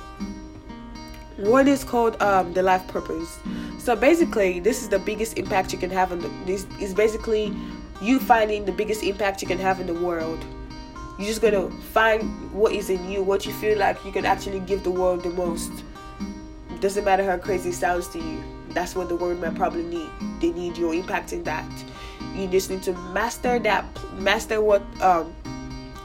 One 1.36 1.66
is 1.66 1.82
called 1.82 2.20
um, 2.22 2.52
the 2.52 2.62
life 2.62 2.86
purpose. 2.86 3.38
So 3.78 3.96
basically, 3.96 4.60
this 4.60 4.82
is 4.82 4.88
the 4.88 5.00
biggest 5.00 5.36
impact 5.36 5.72
you 5.72 5.78
can 5.78 5.90
have 5.90 6.12
on 6.12 6.20
the. 6.20 6.28
This 6.46 6.64
is 6.80 6.94
basically 6.94 7.52
you 8.00 8.20
finding 8.20 8.64
the 8.64 8.72
biggest 8.72 9.02
impact 9.02 9.42
you 9.42 9.48
can 9.48 9.58
have 9.58 9.80
in 9.80 9.86
the 9.88 9.94
world. 9.94 10.44
You're 11.18 11.26
just 11.26 11.42
gonna 11.42 11.68
find 11.92 12.52
what 12.52 12.72
is 12.72 12.88
in 12.88 13.10
you, 13.10 13.22
what 13.22 13.46
you 13.46 13.52
feel 13.54 13.78
like 13.78 14.04
you 14.04 14.12
can 14.12 14.24
actually 14.24 14.60
give 14.60 14.84
the 14.84 14.92
world 14.92 15.24
the 15.24 15.30
most. 15.30 15.72
Doesn't 16.78 17.04
matter 17.04 17.24
how 17.24 17.38
crazy 17.38 17.70
it 17.70 17.74
sounds 17.74 18.06
to 18.08 18.18
you. 18.18 18.44
That's 18.70 18.94
what 18.94 19.08
the 19.08 19.16
world 19.16 19.40
might 19.40 19.54
probably 19.54 19.82
need. 19.82 20.10
They 20.40 20.52
need 20.52 20.76
your 20.76 20.94
impact 20.94 21.32
in 21.32 21.42
that. 21.44 21.68
You 22.36 22.46
just 22.48 22.70
need 22.70 22.82
to 22.82 22.92
master 22.92 23.58
that, 23.58 23.84
master 24.18 24.60
what, 24.60 24.82
um, 25.00 25.34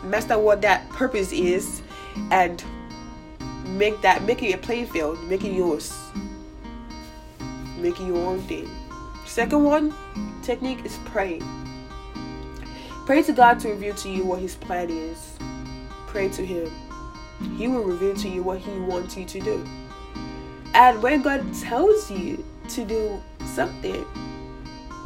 master 0.03 0.39
what 0.39 0.61
that 0.61 0.87
purpose 0.89 1.33
is, 1.33 1.81
and 2.31 2.63
make 3.67 4.01
that, 4.01 4.23
make 4.23 4.41
it 4.41 4.53
a 4.53 4.57
playing 4.57 4.87
field, 4.87 5.21
make 5.25 5.43
it 5.43 5.51
yours, 5.51 5.93
make 7.77 7.99
it 7.99 8.07
your 8.07 8.25
own 8.25 8.39
thing. 8.43 8.69
Second 9.25 9.63
one, 9.63 9.93
technique 10.41 10.85
is 10.85 10.97
praying. 11.05 11.43
Pray 13.05 13.23
to 13.23 13.33
God 13.33 13.59
to 13.59 13.69
reveal 13.69 13.95
to 13.95 14.09
you 14.09 14.25
what 14.25 14.39
His 14.39 14.55
plan 14.55 14.89
is. 14.89 15.37
Pray 16.07 16.29
to 16.29 16.45
Him. 16.45 16.71
He 17.57 17.67
will 17.67 17.83
reveal 17.83 18.15
to 18.15 18.29
you 18.29 18.43
what 18.43 18.59
He 18.59 18.71
wants 18.79 19.17
you 19.17 19.25
to 19.25 19.39
do. 19.41 19.65
And 20.73 21.01
when 21.01 21.21
God 21.21 21.53
tells 21.55 22.09
you 22.09 22.43
to 22.69 22.85
do 22.85 23.21
something, 23.45 24.05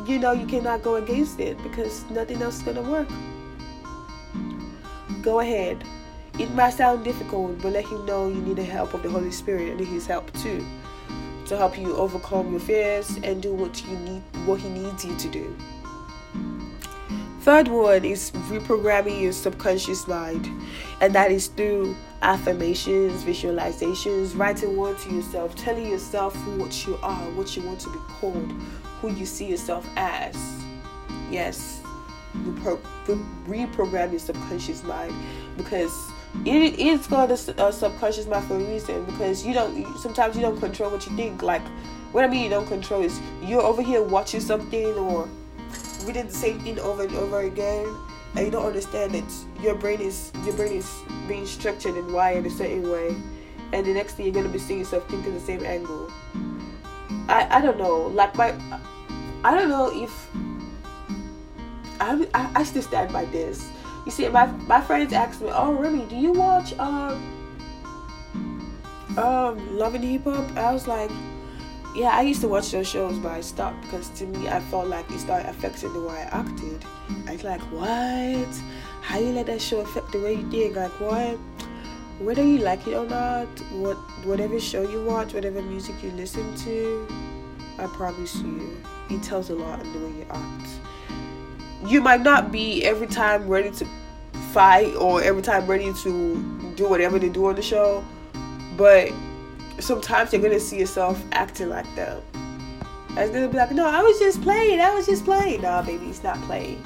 you 0.06 0.20
know 0.20 0.32
you 0.32 0.46
cannot 0.46 0.84
go 0.84 0.96
against 0.96 1.40
it 1.40 1.62
because 1.64 2.04
nothing 2.10 2.42
else 2.42 2.58
is 2.58 2.64
going 2.64 2.78
to 2.78 2.84
work. 2.84 3.08
Go 5.22 5.40
ahead. 5.40 5.84
It 6.38 6.52
might 6.52 6.72
sound 6.72 7.04
difficult, 7.04 7.62
but 7.62 7.72
let 7.74 7.86
Him 7.86 8.06
know 8.06 8.28
you 8.28 8.42
need 8.42 8.58
the 8.58 8.64
help 8.64 8.94
of 8.94 9.04
the 9.04 9.10
Holy 9.10 9.32
Spirit 9.32 9.70
and 9.70 9.80
His 9.80 10.06
help 10.06 10.32
too 10.34 10.66
to 11.48 11.56
help 11.56 11.78
you 11.78 11.96
overcome 11.96 12.52
your 12.52 12.60
fears 12.60 13.18
and 13.24 13.42
do 13.42 13.54
what 13.54 13.86
you 13.86 13.98
need 14.00 14.22
what 14.46 14.60
He 14.60 14.70
needs 14.70 15.06
you 15.06 15.16
to 15.16 15.28
do. 15.30 15.56
Third 17.42 17.68
one 17.68 18.04
is 18.04 18.32
reprogramming 18.32 19.22
your 19.22 19.32
subconscious 19.32 20.08
mind, 20.08 20.50
and 21.00 21.14
that 21.14 21.30
is 21.30 21.46
through 21.46 21.96
affirmations, 22.24 23.24
visualizations, 23.24 24.36
writing 24.36 24.76
words 24.76 25.04
to 25.04 25.14
yourself, 25.14 25.56
telling 25.56 25.86
yourself 25.86 26.36
what 26.58 26.88
you 26.88 26.98
are, 27.04 27.30
what 27.34 27.56
you 27.56 27.62
want 27.62 27.80
to 27.82 27.90
be 27.92 28.00
called, 28.20 28.52
who 29.06 29.16
you 29.20 29.26
see 29.26 29.46
yourself 29.46 29.88
as. 29.96 30.36
Yes, 31.30 31.82
reprogram 33.48 34.12
your 34.12 34.20
subconscious 34.20 34.84
mind 34.84 35.14
because 35.58 35.94
it 36.46 36.80
is 36.80 37.08
called 37.08 37.32
a, 37.32 37.66
a 37.66 37.72
subconscious 37.72 38.28
mind 38.28 38.46
for 38.46 38.56
a 38.56 38.60
reason 38.60 39.06
because 39.06 39.46
you 39.46 39.54
don't 39.54 39.98
sometimes 39.98 40.36
you 40.36 40.42
don't 40.42 40.60
control 40.60 40.92
what 40.92 41.06
you 41.06 41.16
think. 41.16 41.42
Like 41.42 41.62
what 42.12 42.24
i 42.24 42.28
mean 42.28 42.44
you 42.44 42.50
don't 42.50 42.68
control 42.68 43.02
is 43.04 43.20
you're 43.44 43.62
over 43.62 43.82
here 43.82 44.02
watching 44.02 44.40
something 44.40 44.94
or 44.94 45.28
reading 46.06 46.26
the 46.28 46.34
same 46.34 46.60
thing 46.62 46.80
over 46.80 47.04
and 47.04 47.14
over 47.16 47.42
again 47.42 47.86
and 48.36 48.46
you 48.46 48.52
don't 48.52 48.66
understand 48.66 49.14
that 49.14 49.62
your 49.62 49.76
brain 49.76 50.00
is 50.00 50.32
your 50.46 50.54
brain 50.54 50.72
is 50.72 51.02
being 51.28 51.46
structured 51.46 51.96
and 51.96 52.14
wired 52.14 52.46
a 52.46 52.50
certain 52.50 52.90
way 52.90 53.14
and 53.74 53.86
the 53.86 53.94
next 53.94 54.14
thing 54.14 54.26
you're 54.26 54.34
gonna 54.34 54.48
be 54.48 54.60
seeing 54.60 54.80
yourself 54.80 55.10
thinking 55.10 55.34
the 55.34 55.40
same 55.42 55.66
angle. 55.66 56.10
I 57.28 57.58
i 57.58 57.62
don't 57.62 57.78
know. 57.78 58.08
Like 58.08 58.36
my 58.36 58.54
i 59.46 59.54
don't 59.54 59.70
know 59.70 59.92
if 59.94 60.12
i 62.02 62.28
i, 62.34 62.52
I 62.56 62.64
still 62.64 62.82
stand 62.82 63.14
by 63.14 63.26
this 63.26 63.70
you 64.06 64.12
see 64.12 64.28
my 64.30 64.48
my 64.74 64.82
friends 64.82 65.14
ask 65.14 65.40
me 65.42 65.50
oh 65.52 65.74
remy 65.74 66.06
do 66.08 66.16
you 66.16 66.32
watch 66.32 66.74
um 66.80 67.22
um 69.18 69.78
love 69.78 69.94
and 69.96 70.04
hip 70.04 70.24
hop 70.24 70.58
i 70.58 70.74
was 70.74 70.88
like 70.88 71.12
yeah, 71.96 72.10
I 72.10 72.24
used 72.24 72.42
to 72.42 72.50
watch 72.50 72.72
those 72.72 72.90
shows, 72.90 73.18
but 73.20 73.32
I 73.32 73.40
stopped 73.40 73.82
because 73.84 74.10
to 74.20 74.26
me, 74.26 74.50
I 74.50 74.60
felt 74.60 74.88
like 74.88 75.10
it 75.12 75.20
started 75.20 75.48
affecting 75.48 75.94
the 75.94 76.02
way 76.02 76.14
I 76.14 76.24
acted. 76.24 76.84
I 77.26 77.32
was 77.32 77.44
like, 77.46 77.62
what? 77.72 78.62
How 79.02 79.18
you 79.18 79.32
let 79.32 79.46
that 79.46 79.62
show 79.62 79.80
affect 79.80 80.12
the 80.12 80.20
way 80.20 80.34
you 80.34 80.52
think? 80.52 80.76
Like, 80.76 80.92
what? 81.00 81.38
Whether 82.20 82.44
you 82.44 82.58
like 82.58 82.86
it 82.86 82.96
or 82.96 83.06
not, 83.06 83.48
what 83.72 83.96
whatever 84.26 84.60
show 84.60 84.82
you 84.82 85.06
watch, 85.06 85.34
whatever 85.34 85.62
music 85.62 85.96
you 86.04 86.12
listen 86.12 86.54
to, 86.66 87.08
I 87.78 87.88
promise 87.88 88.36
you, 88.36 88.76
it 89.10 89.24
tells 89.24 89.50
a 89.50 89.56
lot 89.56 89.82
in 89.82 89.94
the 89.94 90.00
way 90.00 90.18
you 90.20 90.26
act. 90.30 90.70
You 91.86 92.02
might 92.02 92.22
not 92.22 92.52
be 92.52 92.84
every 92.84 93.08
time 93.08 93.48
ready 93.48 93.72
to 93.72 93.88
fight 94.52 94.96
or 94.96 95.22
every 95.22 95.42
time 95.42 95.68
ready 95.68 95.92
to 96.04 96.74
do 96.76 96.90
whatever 96.90 97.20
they 97.20 97.30
do 97.30 97.46
on 97.48 97.56
the 97.56 97.62
show, 97.62 98.04
but 98.78 99.12
sometimes 99.80 100.34
you're 100.34 100.42
gonna 100.42 100.60
see 100.60 100.80
yourself 100.80 101.22
acting 101.32 101.70
like 101.70 101.94
them. 101.96 102.22
It's 103.18 103.32
gonna 103.32 103.48
be 103.48 103.58
like, 103.58 103.72
no, 103.72 103.86
I 103.88 104.02
was 104.02 104.20
just 104.20 104.42
playing. 104.42 104.80
I 104.82 104.94
was 104.94 105.06
just 105.06 105.24
playing. 105.24 105.62
Nah, 105.62 105.82
baby, 105.82 106.08
it's 106.08 106.24
not 106.24 106.42
playing. 106.44 106.86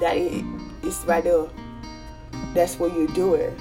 That 0.00 0.16
is, 0.16 0.42
it's 0.82 1.04
right 1.04 1.22
there. 1.22 1.46
That's 2.52 2.78
what 2.78 2.94
you're 2.94 3.06
doing, 3.08 3.56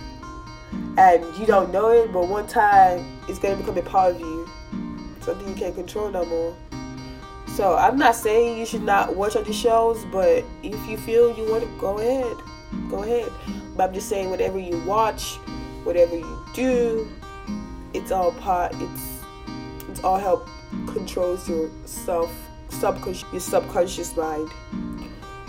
and 0.97 1.23
you 1.38 1.45
don't 1.45 1.71
know 1.71 1.89
it. 1.89 2.12
But 2.12 2.27
one 2.27 2.47
time, 2.47 3.06
it's 3.27 3.39
gonna 3.39 3.56
become 3.56 3.77
a 3.77 3.82
part 3.82 4.15
of 4.15 4.19
you. 4.19 4.47
Something 5.21 5.47
you 5.49 5.56
can't 5.56 5.75
control 5.75 6.10
no 6.10 6.25
more. 6.25 6.56
So 7.55 7.77
I'm 7.77 7.97
not 7.97 8.15
saying 8.15 8.57
you 8.57 8.65
should 8.65 8.81
not 8.81 9.15
watch 9.15 9.35
other 9.35 9.53
shows, 9.53 10.05
but 10.05 10.43
if 10.63 10.89
you 10.89 10.97
feel 10.97 11.37
you 11.37 11.51
want 11.51 11.63
to, 11.63 11.69
go 11.79 11.99
ahead, 11.99 12.35
go 12.89 13.03
ahead. 13.03 13.31
But 13.77 13.89
I'm 13.89 13.93
just 13.93 14.09
saying, 14.09 14.31
whatever 14.31 14.57
you 14.57 14.81
watch, 14.85 15.35
whatever 15.83 16.17
you 16.17 16.45
do, 16.55 17.07
it's 17.93 18.11
all 18.11 18.31
part 18.31 18.73
it's 18.79 19.19
it's 19.87 20.03
all 20.03 20.17
help 20.17 20.47
controls 20.87 21.47
your 21.47 21.69
self 21.85 22.33
subconscious 22.69 23.31
your 23.31 23.39
subconscious 23.39 24.17
mind. 24.17 24.49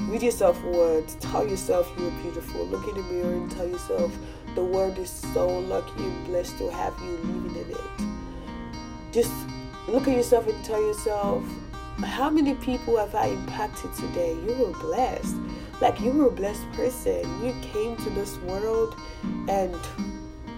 Read 0.01 0.23
yourself 0.23 0.63
words 0.63 1.15
tell 1.21 1.49
yourself 1.49 1.91
you're 1.99 2.11
beautiful. 2.23 2.67
Look 2.67 2.87
in 2.87 2.97
the 2.97 3.03
mirror 3.05 3.33
and 3.33 3.51
tell 3.51 3.67
yourself 3.67 4.15
the 4.55 4.63
world 4.63 4.99
is 4.99 5.09
so 5.09 5.49
lucky 5.49 6.03
and 6.03 6.27
blessed 6.27 6.59
to 6.59 6.71
have 6.71 6.95
you 7.01 7.17
living 7.17 7.65
in 7.65 7.71
it. 7.71 9.11
Just 9.11 9.33
look 9.89 10.07
at 10.07 10.15
yourself 10.15 10.47
and 10.47 10.65
tell 10.65 10.83
yourself 10.83 11.43
how 12.03 12.29
many 12.29 12.55
people 12.57 12.97
have 12.97 13.15
i 13.15 13.27
impacted 13.27 13.93
today 13.95 14.35
you 14.47 14.55
were 14.55 14.73
blessed 14.81 15.37
like 15.81 16.01
you 16.01 16.11
were 16.11 16.27
a 16.29 16.31
blessed 16.31 16.71
person 16.73 17.23
you 17.45 17.55
came 17.63 17.97
to 17.97 18.11
this 18.11 18.37
world 18.39 18.95
and 19.49 19.77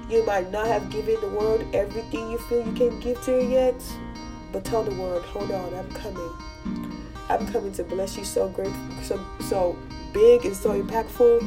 you 0.08 0.24
might 0.24 0.50
not 0.52 0.66
have 0.66 0.88
given 0.90 1.20
the 1.20 1.28
world 1.28 1.64
everything 1.74 2.30
you 2.30 2.38
feel 2.38 2.64
you 2.64 2.72
can 2.72 3.00
give 3.00 3.20
to 3.22 3.40
it 3.40 3.50
yet, 3.50 3.82
but 4.52 4.64
tell 4.64 4.84
the 4.84 4.94
world, 4.94 5.24
hold 5.24 5.50
on, 5.50 5.74
I'm 5.74 5.90
coming. 5.90 6.32
I'm 7.28 7.46
coming 7.48 7.72
to 7.72 7.82
bless 7.82 8.16
you 8.16 8.24
so 8.24 8.48
great, 8.48 8.72
so 9.02 9.20
so 9.40 9.76
big 10.12 10.44
and 10.44 10.54
so 10.54 10.80
impactful 10.80 11.40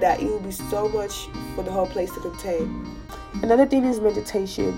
that 0.00 0.20
it 0.20 0.26
will 0.26 0.40
be 0.40 0.50
so 0.50 0.88
much 0.88 1.26
for 1.54 1.62
the 1.62 1.70
whole 1.70 1.86
place 1.86 2.10
to 2.14 2.20
contain. 2.20 2.96
Another 3.42 3.66
thing 3.66 3.84
is 3.84 4.00
meditation. 4.00 4.74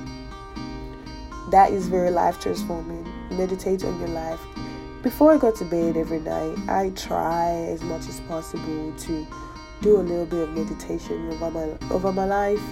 That 1.52 1.70
is 1.72 1.86
very 1.86 2.10
life 2.10 2.40
transforming. 2.40 3.11
Meditate 3.32 3.84
on 3.84 3.98
your 3.98 4.08
life. 4.08 4.40
Before 5.02 5.32
I 5.32 5.38
go 5.38 5.50
to 5.50 5.64
bed 5.64 5.96
every 5.96 6.20
night, 6.20 6.56
I 6.68 6.90
try 6.90 7.50
as 7.70 7.82
much 7.82 8.08
as 8.08 8.20
possible 8.20 8.92
to 8.92 9.26
do 9.80 9.96
a 9.96 10.02
little 10.02 10.26
bit 10.26 10.48
of 10.48 10.54
meditation 10.54 11.32
over 11.32 11.50
my 11.50 11.90
over 11.90 12.12
my 12.12 12.24
life 12.24 12.62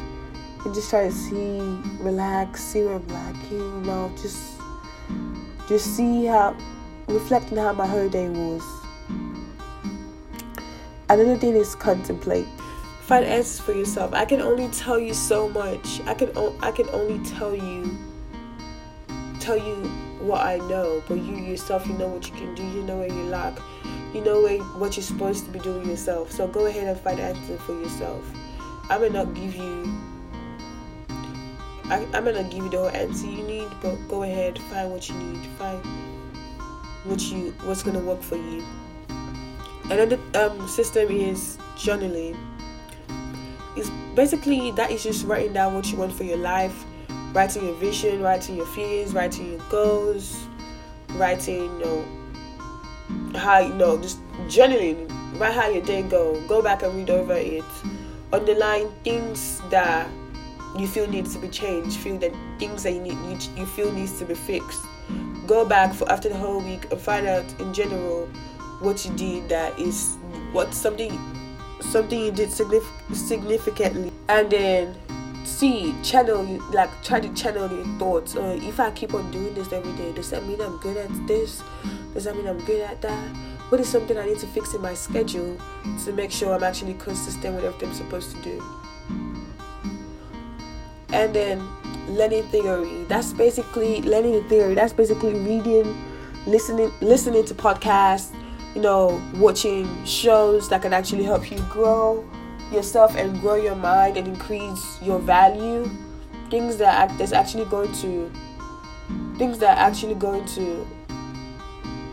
and 0.64 0.74
just 0.74 0.90
try 0.90 1.08
to 1.08 1.12
see, 1.12 1.58
relax, 2.00 2.62
see 2.62 2.82
where 2.82 2.96
I'm 2.96 3.08
lacking, 3.08 3.58
you 3.58 3.80
know, 3.80 4.12
just 4.20 4.60
just 5.68 5.96
see 5.96 6.26
how 6.26 6.56
reflecting 7.08 7.56
how 7.58 7.72
my 7.72 7.86
whole 7.86 8.08
day 8.08 8.28
was. 8.28 8.62
Another 11.08 11.36
thing 11.36 11.56
is 11.56 11.74
contemplate. 11.74 12.46
Find 13.02 13.24
answers 13.24 13.58
for 13.58 13.72
yourself. 13.72 14.14
I 14.14 14.24
can 14.24 14.40
only 14.40 14.68
tell 14.68 14.98
you 14.98 15.14
so 15.14 15.48
much. 15.48 16.00
I 16.06 16.14
can 16.14 16.30
o- 16.36 16.56
I 16.60 16.70
can 16.70 16.88
only 16.90 17.18
tell 17.28 17.54
you 17.54 17.98
tell 19.40 19.56
you 19.58 19.90
what 20.30 20.40
I 20.46 20.58
know, 20.58 21.02
but 21.08 21.16
you 21.18 21.36
yourself, 21.36 21.86
you 21.86 21.94
know 21.94 22.08
what 22.08 22.26
you 22.26 22.34
can 22.34 22.54
do. 22.54 22.62
You 22.62 22.82
know 22.82 22.98
where 22.98 23.08
you 23.08 23.24
lack. 23.24 23.58
You 24.14 24.22
know 24.22 24.42
where, 24.42 24.58
what 24.78 24.96
you're 24.96 25.04
supposed 25.04 25.44
to 25.46 25.50
be 25.50 25.58
doing 25.58 25.88
yourself. 25.88 26.30
So 26.32 26.46
go 26.48 26.66
ahead 26.66 26.86
and 26.86 26.98
find 26.98 27.20
answers 27.20 27.60
for 27.62 27.72
yourself. 27.80 28.24
I 28.88 28.98
may 28.98 29.08
not 29.08 29.34
give 29.34 29.54
you 29.54 29.84
I, 31.90 32.06
am 32.14 32.24
gonna 32.24 32.44
give 32.44 32.62
you 32.62 32.70
the 32.70 32.78
whole 32.78 32.88
answer 32.90 33.26
you 33.26 33.42
need, 33.42 33.68
but 33.82 33.96
go 34.06 34.22
ahead, 34.22 34.60
find 34.70 34.92
what 34.92 35.08
you 35.08 35.14
need, 35.16 35.44
find 35.58 35.84
what 37.04 37.20
you 37.20 37.52
what's 37.64 37.82
gonna 37.82 37.98
work 37.98 38.22
for 38.22 38.36
you. 38.36 38.64
Another 39.90 40.16
um, 40.36 40.68
system 40.68 41.10
is 41.10 41.58
journaling. 41.74 42.36
It's 43.76 43.90
basically 44.14 44.70
that 44.72 44.92
is 44.92 45.02
just 45.02 45.26
writing 45.26 45.52
down 45.52 45.74
what 45.74 45.90
you 45.90 45.98
want 45.98 46.12
for 46.12 46.22
your 46.22 46.36
life, 46.36 46.84
writing 47.32 47.64
your 47.66 47.76
vision, 47.76 48.20
writing 48.22 48.56
your 48.56 48.66
fears, 48.66 49.12
writing 49.12 49.52
your 49.52 49.60
goals, 49.70 50.46
writing 51.10 51.64
you 51.64 51.78
know 51.78 52.04
how 53.38 53.58
you 53.60 53.74
know 53.74 53.96
just 54.00 54.20
journaling, 54.46 55.08
write 55.38 55.54
how 55.54 55.68
your 55.68 55.82
day 55.82 56.02
go, 56.02 56.40
go 56.46 56.62
back 56.62 56.82
and 56.82 56.94
read 56.94 57.10
over 57.10 57.34
it, 57.34 57.64
underline 58.32 58.90
things 59.04 59.60
that 59.70 60.08
you 60.78 60.86
feel 60.86 61.06
needs 61.08 61.34
to 61.34 61.40
be 61.40 61.48
changed, 61.48 61.96
feel 61.98 62.18
that 62.18 62.32
things 62.58 62.82
that 62.82 62.92
you 62.92 63.00
need 63.00 63.18
you, 63.20 63.38
you 63.56 63.66
feel 63.66 63.90
needs 63.92 64.18
to 64.18 64.24
be 64.24 64.34
fixed. 64.34 64.80
Go 65.46 65.64
back 65.64 65.92
for 65.94 66.10
after 66.10 66.28
the 66.28 66.36
whole 66.36 66.60
week 66.60 66.90
and 66.90 67.00
find 67.00 67.26
out 67.26 67.60
in 67.60 67.74
general 67.74 68.26
what 68.80 69.04
you 69.04 69.12
did 69.12 69.48
that 69.48 69.78
is 69.78 70.16
what 70.52 70.72
something 70.72 71.18
something 71.80 72.20
you 72.20 72.30
did 72.30 72.48
signif- 72.50 73.14
significantly. 73.14 74.12
And 74.28 74.50
then 74.50 74.94
see 75.44 75.94
channel 76.02 76.44
like 76.72 76.90
try 77.02 77.20
to 77.20 77.28
channel 77.34 77.70
your 77.70 77.84
thoughts. 77.98 78.36
Uh, 78.36 78.58
if 78.62 78.80
i 78.80 78.90
keep 78.90 79.14
on 79.14 79.30
doing 79.30 79.54
this 79.54 79.72
every 79.72 79.92
day 79.92 80.12
does 80.12 80.30
that 80.30 80.44
mean 80.46 80.60
i'm 80.60 80.76
good 80.78 80.96
at 80.96 81.26
this? 81.26 81.62
Does 82.14 82.24
that 82.24 82.36
mean 82.36 82.46
i'm 82.46 82.58
good 82.64 82.80
at 82.82 83.00
that? 83.02 83.36
What 83.70 83.80
is 83.80 83.88
something 83.88 84.16
i 84.16 84.26
need 84.26 84.38
to 84.38 84.46
fix 84.48 84.74
in 84.74 84.82
my 84.82 84.94
schedule 84.94 85.56
to 86.04 86.12
make 86.12 86.30
sure 86.30 86.54
i'm 86.54 86.64
actually 86.64 86.94
consistent 86.94 87.56
with 87.56 87.64
everything 87.64 87.88
i'm 87.88 87.94
supposed 87.94 88.36
to 88.36 88.42
do? 88.42 88.62
And 91.12 91.34
then 91.34 91.66
learning 92.08 92.44
theory. 92.44 93.04
That's 93.08 93.32
basically 93.32 94.02
learning 94.02 94.32
the 94.32 94.42
theory. 94.48 94.74
That's 94.74 94.92
basically 94.92 95.34
reading 95.34 95.96
listening 96.46 96.90
listening 97.00 97.44
to 97.44 97.54
podcasts 97.54 98.34
you 98.74 98.80
know 98.80 99.20
watching 99.36 99.86
shows 100.04 100.68
that 100.68 100.80
can 100.80 100.92
actually 100.92 101.24
help 101.24 101.50
you 101.50 101.58
grow 101.68 102.24
yourself 102.72 103.16
and 103.16 103.40
grow 103.40 103.56
your 103.56 103.74
mind 103.74 104.16
and 104.16 104.28
increase 104.28 105.00
your 105.02 105.18
value 105.18 105.90
things 106.50 106.76
that 106.76 107.16
that's 107.18 107.32
actually 107.32 107.64
going 107.66 107.92
to 107.94 108.30
things 109.38 109.58
that 109.58 109.78
are 109.78 109.88
actually 109.88 110.14
going 110.14 110.44
to 110.44 110.86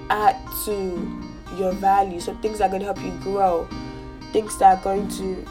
add 0.10 0.36
to 0.66 1.24
your 1.58 1.74
value. 1.74 2.20
So 2.20 2.34
things 2.36 2.60
that 2.60 2.66
are 2.66 2.70
going 2.70 2.82
to 2.82 2.86
help 2.86 3.02
you 3.02 3.12
grow 3.24 3.68
things 4.34 4.58
that 4.58 4.78
are 4.78 4.84
going 4.84 5.08
to 5.08 5.46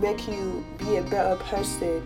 make 0.00 0.28
you 0.28 0.64
be 0.78 0.96
a 0.96 1.02
better 1.02 1.36
person 1.44 2.02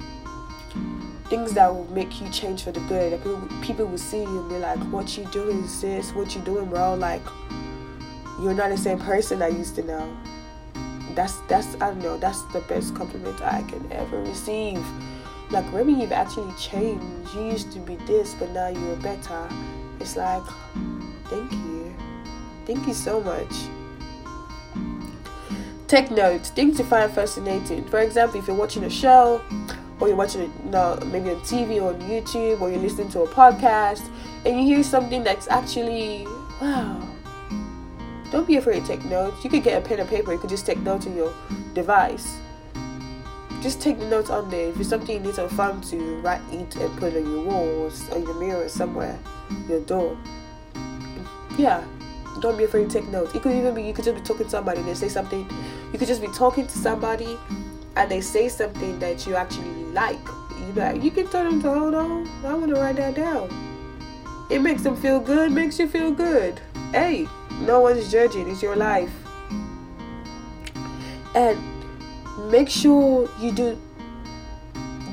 things 1.29 1.53
that 1.55 1.75
will 1.75 1.91
make 1.91 2.21
you 2.21 2.31
change 2.31 2.63
for 2.63 2.71
the 2.71 2.79
good. 2.81 3.13
People, 3.21 3.49
people 3.61 3.87
will 3.87 3.99
see 3.99 4.21
you 4.23 4.41
and 4.41 4.49
be 4.49 4.57
like 4.59 4.79
what 4.93 5.19
you 5.19 5.25
doing 5.27 5.67
sis 5.67 6.13
what 6.13 6.35
you 6.35 6.41
doing 6.43 6.67
bro? 6.67 6.95
Like 6.95 7.23
you're 8.41 8.55
not 8.55 8.69
the 8.71 8.77
same 8.77 8.99
person 8.99 9.41
i 9.41 9.49
used 9.49 9.75
to 9.75 9.83
know 9.83 10.17
that's 11.17 11.39
that's 11.49 11.75
I 11.77 11.89
don't 11.89 12.03
know 12.03 12.19
that's 12.19 12.43
the 12.53 12.61
best 12.61 12.95
compliment 12.95 13.41
I 13.43 13.63
can 13.63 13.91
ever 13.91 14.21
receive. 14.21 14.85
Like 15.51 15.71
Remy, 15.73 16.01
you've 16.01 16.13
actually 16.13 16.53
changed. 16.57 17.35
You 17.35 17.47
used 17.47 17.73
to 17.73 17.79
be 17.81 17.97
this, 18.07 18.35
but 18.35 18.51
now 18.51 18.69
you're 18.69 18.97
better. 18.97 19.49
It's 19.99 20.17
like, 20.17 20.43
thank 21.25 21.51
you, 21.53 21.95
thank 22.67 22.87
you 22.87 22.95
so 22.95 23.21
much. 23.21 23.53
Take 25.89 26.11
note. 26.11 26.47
things 26.49 26.79
you 26.79 26.85
find 26.85 27.11
fascinating. 27.13 27.85
For 27.85 28.01
example, 28.01 28.41
if 28.41 28.49
you're 28.49 28.57
watching 28.57 28.85
a 28.85 28.91
show, 28.91 29.41
or 30.01 30.09
you're 30.09 30.17
watching 30.17 30.43
it, 30.43 30.51
you 30.65 30.71
know, 30.71 30.99
maybe 31.07 31.31
on 31.31 31.37
TV 31.41 31.81
or 31.81 31.95
on 31.95 32.01
YouTube, 32.03 32.61
or 32.61 32.71
you're 32.71 32.81
listening 32.81 33.09
to 33.11 33.21
a 33.21 33.29
podcast, 33.29 34.07
and 34.45 34.61
you 34.61 34.67
hear 34.67 34.83
something 34.83 35.23
that's 35.23 35.49
actually 35.49 36.27
wow 36.61 37.16
don't 38.31 38.47
be 38.47 38.57
afraid 38.57 38.81
to 38.81 38.87
take 38.87 39.05
notes. 39.05 39.43
You 39.45 39.51
could 39.51 39.63
get 39.63 39.83
a 39.83 39.87
pen 39.87 40.01
and 40.01 40.09
paper. 40.09 40.33
You 40.33 40.39
could 40.39 40.51
just 40.51 40.67
take 40.67 40.79
notes 40.79 41.07
on 41.07 41.17
your 41.17 41.33
device. 41.75 42.37
Just 43.63 43.81
take 43.81 43.99
the 43.99 44.07
notes 44.07 44.31
on 44.31 44.51
there. 44.51 44.69
If 44.69 44.81
it's 44.81 44.89
something 44.89 45.17
you 45.17 45.21
need 45.21 45.35
to 45.35 45.49
fun 45.49 45.81
to, 45.83 46.21
write 46.21 46.43
it 46.53 46.77
and 46.77 46.99
put 46.99 47.15
it 47.15 47.25
on 47.25 47.31
your 47.31 47.45
walls, 47.45 48.09
on 48.11 48.23
your 48.23 48.35
mirror 48.35 48.69
somewhere, 48.69 49.19
your 49.69 49.81
door. 49.81 50.17
Yeah, 51.59 51.85
don't 52.41 52.59
be 52.59 52.65
afraid 52.65 52.91
to 52.91 53.01
take 53.01 53.09
notes. 53.09 53.35
It 53.35 53.43
could 53.43 53.53
even 53.53 53.75
be 53.75 53.83
you 53.83 53.93
could 53.93 54.05
just 54.05 54.17
be 54.17 54.23
talking 54.23 54.45
to 54.45 54.51
somebody 54.51 54.81
and 54.81 54.89
they 54.89 54.95
say 54.95 55.09
something. 55.09 55.49
You 55.93 55.99
could 55.99 56.09
just 56.09 56.21
be 56.21 56.29
talking 56.29 56.67
to 56.67 56.79
somebody 56.79 57.39
and 57.97 58.11
they 58.11 58.21
say 58.21 58.49
something 58.49 58.99
that 58.99 59.27
you 59.27 59.35
actually 59.35 59.85
like. 59.93 60.21
You 60.67 60.73
like, 60.75 61.03
you 61.03 61.11
can 61.11 61.27
tell 61.29 61.45
them 61.45 61.63
to 61.63 61.73
hold 61.73 61.95
on. 61.95 62.29
I 62.45 62.55
want 62.55 62.75
to 62.75 62.81
write 62.81 62.97
that 62.97 63.15
down. 63.15 63.49
It 64.51 64.61
makes 64.61 64.83
them 64.83 64.97
feel 64.97 65.19
good. 65.19 65.51
Makes 65.51 65.79
you 65.79 65.89
feel 65.89 66.13
good. 66.13 66.61
Hey, 66.93 67.27
no 67.61 67.81
one's 67.81 68.11
judging, 68.11 68.49
it's 68.49 68.63
your 68.63 68.77
life. 68.77 69.13
And 71.35 71.59
make 72.51 72.69
sure 72.69 73.29
you 73.41 73.53
do 73.53 73.79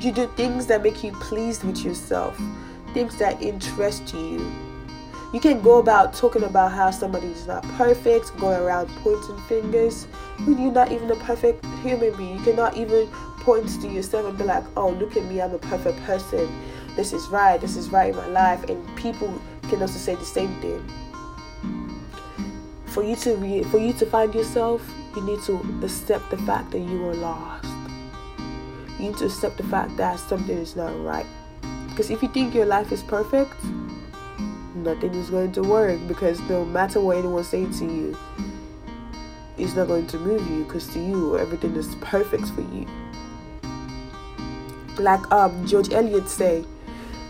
you 0.00 0.12
do 0.12 0.26
things 0.36 0.66
that 0.66 0.82
make 0.82 1.02
you 1.02 1.12
pleased 1.12 1.64
with 1.64 1.82
yourself, 1.82 2.38
things 2.92 3.16
that 3.16 3.40
interest 3.40 4.12
you. 4.12 4.52
You 5.32 5.40
can 5.40 5.62
go 5.62 5.78
about 5.78 6.12
talking 6.14 6.44
about 6.44 6.72
how 6.72 6.90
somebody 6.90 7.28
is 7.28 7.46
not 7.46 7.62
perfect, 7.76 8.36
going 8.36 8.60
around 8.60 8.88
pointing 9.02 9.38
fingers 9.48 10.04
when 10.44 10.58
you're 10.58 10.72
not 10.72 10.92
even 10.92 11.10
a 11.10 11.16
perfect 11.16 11.64
human 11.82 12.14
being. 12.16 12.36
You 12.36 12.44
cannot 12.44 12.76
even 12.76 13.08
point 13.40 13.68
to 13.80 13.88
yourself 13.88 14.26
and 14.26 14.38
be 14.38 14.44
like, 14.44 14.62
oh, 14.76 14.90
look 14.90 15.16
at 15.16 15.24
me, 15.24 15.40
I'm 15.40 15.54
a 15.54 15.58
perfect 15.58 16.00
person. 16.04 16.48
This 16.94 17.12
is 17.12 17.26
right, 17.28 17.60
this 17.60 17.76
is 17.76 17.88
right 17.88 18.10
in 18.10 18.16
my 18.16 18.28
life. 18.28 18.62
And 18.64 18.96
people 18.96 19.40
can 19.68 19.80
also 19.80 19.98
say 19.98 20.14
the 20.14 20.24
same 20.24 20.54
thing 20.60 20.86
for 22.94 23.02
you 23.02 23.16
to 23.16 23.34
re- 23.34 23.64
for 23.64 23.78
you 23.78 23.92
to 23.94 24.06
find 24.06 24.32
yourself, 24.32 24.80
you 25.16 25.22
need 25.22 25.42
to 25.42 25.56
accept 25.82 26.30
the 26.30 26.38
fact 26.38 26.70
that 26.70 26.78
you 26.78 27.04
are 27.08 27.14
lost. 27.14 27.66
You 28.98 29.10
need 29.10 29.16
to 29.18 29.26
accept 29.26 29.56
the 29.56 29.64
fact 29.64 29.96
that 29.96 30.20
something 30.20 30.56
is 30.56 30.76
not 30.76 30.94
right. 31.04 31.26
Because 31.88 32.10
if 32.10 32.22
you 32.22 32.28
think 32.28 32.54
your 32.54 32.66
life 32.66 32.92
is 32.92 33.02
perfect, 33.02 33.52
nothing 34.76 35.12
is 35.14 35.28
going 35.28 35.50
to 35.52 35.62
work. 35.62 35.98
Because 36.06 36.38
no 36.42 36.64
matter 36.64 37.00
what 37.00 37.18
anyone 37.18 37.42
says 37.42 37.80
to 37.80 37.84
you, 37.84 38.16
it's 39.58 39.74
not 39.74 39.88
going 39.88 40.06
to 40.06 40.18
move 40.18 40.48
you. 40.48 40.64
Because 40.64 40.86
to 40.94 41.00
you, 41.00 41.36
everything 41.36 41.74
is 41.74 41.96
perfect 41.96 42.46
for 42.50 42.60
you. 42.60 42.86
Like 45.00 45.28
um 45.32 45.66
George 45.66 45.92
Eliot 45.92 46.28
say, 46.28 46.64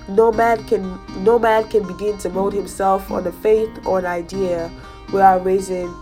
no 0.09 0.31
man 0.31 0.62
can 0.64 1.00
no 1.24 1.38
man 1.38 1.66
can 1.70 1.87
begin 1.87 2.18
to 2.18 2.29
mold 2.29 2.53
himself 2.53 3.11
on 3.11 3.27
a 3.27 3.33
faith 3.33 3.70
or 3.87 3.98
an 4.00 4.05
idea 4.05 4.70
without 5.12 5.45
raising 5.45 5.95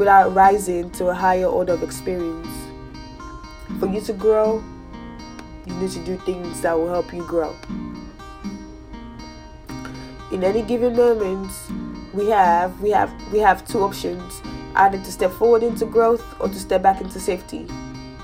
without 0.00 0.34
rising 0.34 0.90
to 0.92 1.08
a 1.08 1.14
higher 1.14 1.44
order 1.44 1.74
of 1.74 1.82
experience. 1.82 2.48
For 3.78 3.86
you 3.86 4.00
to 4.00 4.12
grow, 4.12 4.64
you 5.66 5.74
need 5.74 5.90
to 5.90 6.04
do 6.04 6.16
things 6.18 6.62
that 6.62 6.76
will 6.76 6.88
help 6.88 7.12
you 7.12 7.22
grow. 7.26 7.54
In 10.32 10.42
any 10.42 10.62
given 10.62 10.96
moment, 10.96 11.52
we 12.14 12.28
have 12.28 12.80
we 12.80 12.90
have 12.90 13.12
we 13.32 13.38
have 13.40 13.66
two 13.66 13.80
options: 13.80 14.42
either 14.74 14.98
to 14.98 15.12
step 15.12 15.32
forward 15.32 15.62
into 15.62 15.84
growth 15.84 16.24
or 16.40 16.48
to 16.48 16.58
step 16.58 16.82
back 16.82 17.00
into 17.00 17.20
safety. 17.20 17.66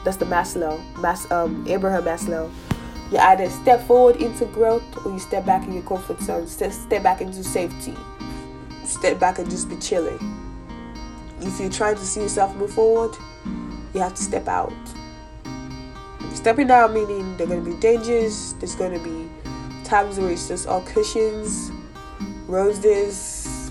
That's 0.05 0.17
the 0.17 0.25
Maslow, 0.25 0.81
Mas, 0.99 1.31
um, 1.31 1.67
Abraham 1.69 2.05
Maslow. 2.05 2.51
You 3.13 3.19
either 3.19 3.51
step 3.51 3.87
forward 3.87 4.17
into 4.17 4.47
growth 4.47 4.85
or 5.05 5.13
you 5.13 5.19
step 5.19 5.45
back 5.45 5.67
in 5.67 5.75
your 5.75 5.83
comfort 5.83 6.21
zone, 6.21 6.47
step, 6.47 6.73
step 6.73 7.03
back 7.03 7.21
into 7.21 7.45
safety 7.45 7.95
step 8.87 9.19
back 9.19 9.39
and 9.39 9.51
just 9.51 9.69
be 9.69 9.77
chilling. 9.77 10.19
If 11.41 11.61
you're 11.61 11.71
trying 11.71 11.97
to 11.97 12.05
see 12.05 12.21
yourself 12.21 12.55
move 12.57 12.73
forward, 12.73 13.17
you 13.95 14.01
have 14.01 14.15
to 14.15 14.23
step 14.23 14.49
out. 14.49 14.73
Stepping 16.35 16.71
out 16.71 16.93
meaning 16.93 17.37
there 17.37 17.47
are 17.47 17.51
going 17.51 17.65
to 17.65 17.71
be 17.71 17.77
dangers, 17.81 18.55
there's 18.55 18.75
going 18.75 18.93
to 18.93 19.05
be 19.05 19.29
times 19.85 20.19
where 20.19 20.31
it's 20.31 20.49
just 20.49 20.67
all 20.67 20.83
cushions, 20.83 21.71
roses, 22.47 23.71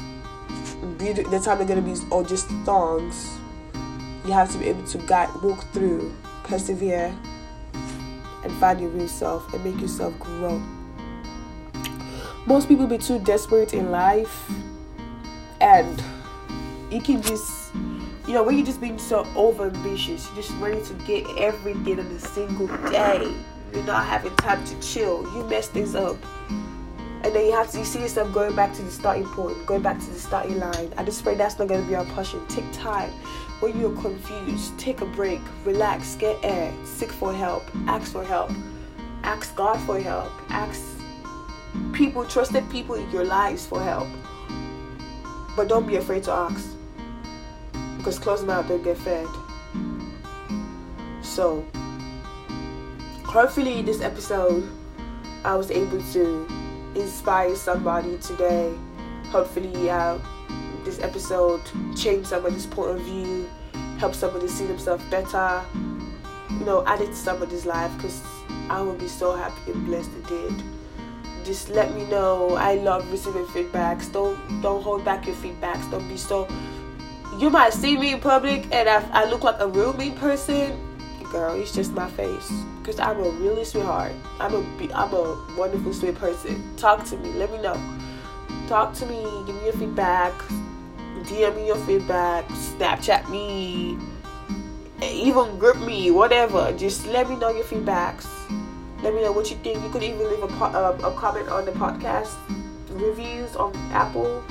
the 0.98 1.42
time 1.44 1.58
they're 1.58 1.68
going 1.68 1.84
to 1.84 1.94
be 1.94 1.96
all 2.12 2.24
just 2.24 2.48
thongs. 2.66 3.38
You 4.26 4.32
have 4.32 4.52
to 4.52 4.58
be 4.58 4.66
able 4.66 4.86
to 4.88 4.98
guide, 5.00 5.30
walk 5.42 5.64
through, 5.72 6.14
persevere, 6.44 7.16
and 8.44 8.52
find 8.54 8.80
your 8.80 8.90
real 8.90 9.08
self 9.08 9.54
and 9.54 9.64
make 9.64 9.80
yourself 9.80 10.18
grow. 10.20 10.62
Most 12.46 12.68
people 12.68 12.88
be 12.88 12.98
too 12.98 13.20
desperate 13.20 13.74
in 13.74 13.92
life 13.92 14.50
and 15.62 16.04
you 16.92 17.02
can 17.02 17.22
just 17.22 17.74
you 18.28 18.34
know 18.34 18.44
when 18.44 18.58
you're 18.58 18.66
just 18.66 18.82
being 18.82 18.98
so 18.98 19.26
over 19.36 19.68
ambitious 19.68 20.26
you're 20.28 20.44
just 20.44 20.52
ready 20.58 20.82
to 20.84 20.94
get 21.06 21.26
everything 21.38 22.00
in 22.00 22.06
a 22.06 22.20
single 22.20 22.68
day. 22.90 23.34
You're 23.74 23.84
not 23.84 24.06
having 24.06 24.36
time 24.38 24.64
to 24.66 24.80
chill. 24.80 25.24
You 25.36 25.44
mess 25.46 25.68
things 25.68 25.96
up. 25.96 26.16
And 26.50 27.34
then 27.34 27.46
you 27.46 27.52
have 27.52 27.70
to 27.72 27.80
you 27.80 27.86
see 27.86 28.00
yourself 28.00 28.32
going 28.32 28.56
back 28.56 28.74
to 28.76 28.82
the 28.82 28.92
starting 28.92 29.26
point 29.26 29.66
going 29.66 29.82
back 29.82 30.00
to 30.00 30.06
the 30.06 30.20
starting 30.20 30.60
line. 30.60 30.94
I 30.98 31.04
just 31.04 31.24
pray 31.24 31.36
that's 31.36 31.60
not 31.60 31.68
going 31.68 31.82
to 31.82 31.88
be 31.88 31.96
our 31.96 32.06
passion 32.06 32.46
take 32.48 32.72
time. 32.72 33.10
When 33.60 33.80
you're 33.80 34.00
confused 34.02 34.78
take 34.80 35.02
a 35.02 35.06
break. 35.06 35.42
Relax. 35.66 36.16
Get 36.16 36.38
air. 36.44 36.74
Seek 36.86 37.12
for 37.12 37.34
help. 37.34 37.64
Ask 37.88 38.12
for 38.12 38.24
help. 38.24 38.52
Ask 39.24 39.56
god 39.56 39.78
for 39.82 40.00
help. 40.00 40.32
Ask 40.50 40.82
people 41.92 42.24
trusted 42.26 42.70
people 42.70 42.96
in 42.96 43.10
your 43.12 43.26
lives 43.26 43.66
for 43.66 43.82
help 43.82 44.08
but 45.56 45.68
don't 45.68 45.88
be 45.88 45.96
afraid 45.96 46.24
to 46.24 46.32
ask. 46.32 46.70
Because 47.98 48.20
closed 48.20 48.46
mouth 48.46 48.68
don't 48.68 48.84
get 48.84 48.98
fed. 48.98 49.28
So, 51.22 51.66
hopefully, 53.24 53.82
this 53.82 54.02
episode 54.02 54.70
I 55.44 55.56
was 55.56 55.72
able 55.72 56.02
to 56.14 56.48
inspire 56.96 57.56
somebody 57.56 58.18
today. 58.18 58.74
Hopefully, 59.26 59.90
uh, 59.90 60.18
this 60.84 61.00
episode 61.00 61.62
changed 61.96 62.28
somebody's 62.28 62.66
point 62.66 62.92
of 62.92 63.02
view, 63.02 63.50
help 63.98 64.14
somebody 64.14 64.48
see 64.48 64.66
themselves 64.66 65.04
better, 65.06 65.64
you 66.50 66.66
know, 66.66 66.84
add 66.86 67.02
it 67.02 67.08
to 67.08 67.16
somebody's 67.16 67.66
life 67.66 67.92
because 67.98 68.22
I 68.70 68.82
will 68.82 68.94
be 68.96 69.08
so 69.08 69.36
happy 69.36 69.72
and 69.72 69.86
blessed 69.86 70.12
it 70.12 70.28
did 70.28 70.75
just 71.46 71.70
let 71.70 71.94
me 71.96 72.06
know. 72.06 72.56
I 72.56 72.76
love 72.76 73.10
receiving 73.12 73.46
feedbacks. 73.46 74.12
Don't 74.12 74.62
don't 74.62 74.82
hold 74.84 75.06
back 75.06 75.28
your 75.28 75.36
feedbacks. 75.36 75.90
Don't 75.92 76.08
be 76.08 76.18
so. 76.18 76.48
You 77.40 77.50
might 77.50 77.74
see 77.74 77.98
me 77.98 78.14
in 78.14 78.20
public 78.20 78.66
and 78.72 78.88
I, 78.88 79.04
I 79.12 79.26
look 79.30 79.44
like 79.44 79.60
a 79.60 79.68
real 79.68 79.94
mean 79.94 80.16
person. 80.16 80.80
Girl, 81.32 81.60
it's 81.60 81.74
just 81.74 81.92
my 81.92 82.10
face. 82.12 82.52
because 82.86 83.00
I'm 83.00 83.18
a 83.20 83.30
really 83.30 83.66
sweetheart. 83.66 84.12
I'm 84.40 84.54
a 84.54 84.94
I'm 84.94 85.12
a 85.14 85.56
wonderful 85.58 85.92
sweet 85.92 86.16
person. 86.16 86.62
Talk 86.78 87.04
to 87.06 87.18
me. 87.18 87.34
Let 87.34 87.52
me 87.52 87.60
know. 87.62 87.76
Talk 88.68 88.94
to 88.96 89.06
me. 89.08 89.24
Give 89.48 89.56
me 89.56 89.64
your 89.66 89.74
feedback. 89.74 90.34
DM 91.26 91.56
me 91.56 91.68
your 91.68 91.78
feedback. 91.78 92.48
Snapchat 92.50 93.28
me. 93.30 93.98
Even 95.02 95.58
GroupMe. 95.58 96.14
Whatever. 96.14 96.74
Just 96.78 97.08
let 97.08 97.28
me 97.28 97.36
know 97.38 97.50
your 97.50 97.66
feedbacks. 97.66 98.28
Let 99.06 99.14
me 99.14 99.22
know 99.22 99.32
what 99.32 99.52
you 99.52 99.58
think. 99.58 99.84
You 99.84 99.90
could 99.92 100.02
even 100.02 100.18
leave 100.18 100.42
a, 100.42 100.64
um, 100.64 101.06
a 101.06 101.16
comment 101.16 101.48
on 101.48 101.64
the 101.66 101.72
podcast 101.74 102.34
reviews 102.90 103.56
on 103.56 103.76
Apple 103.92 104.44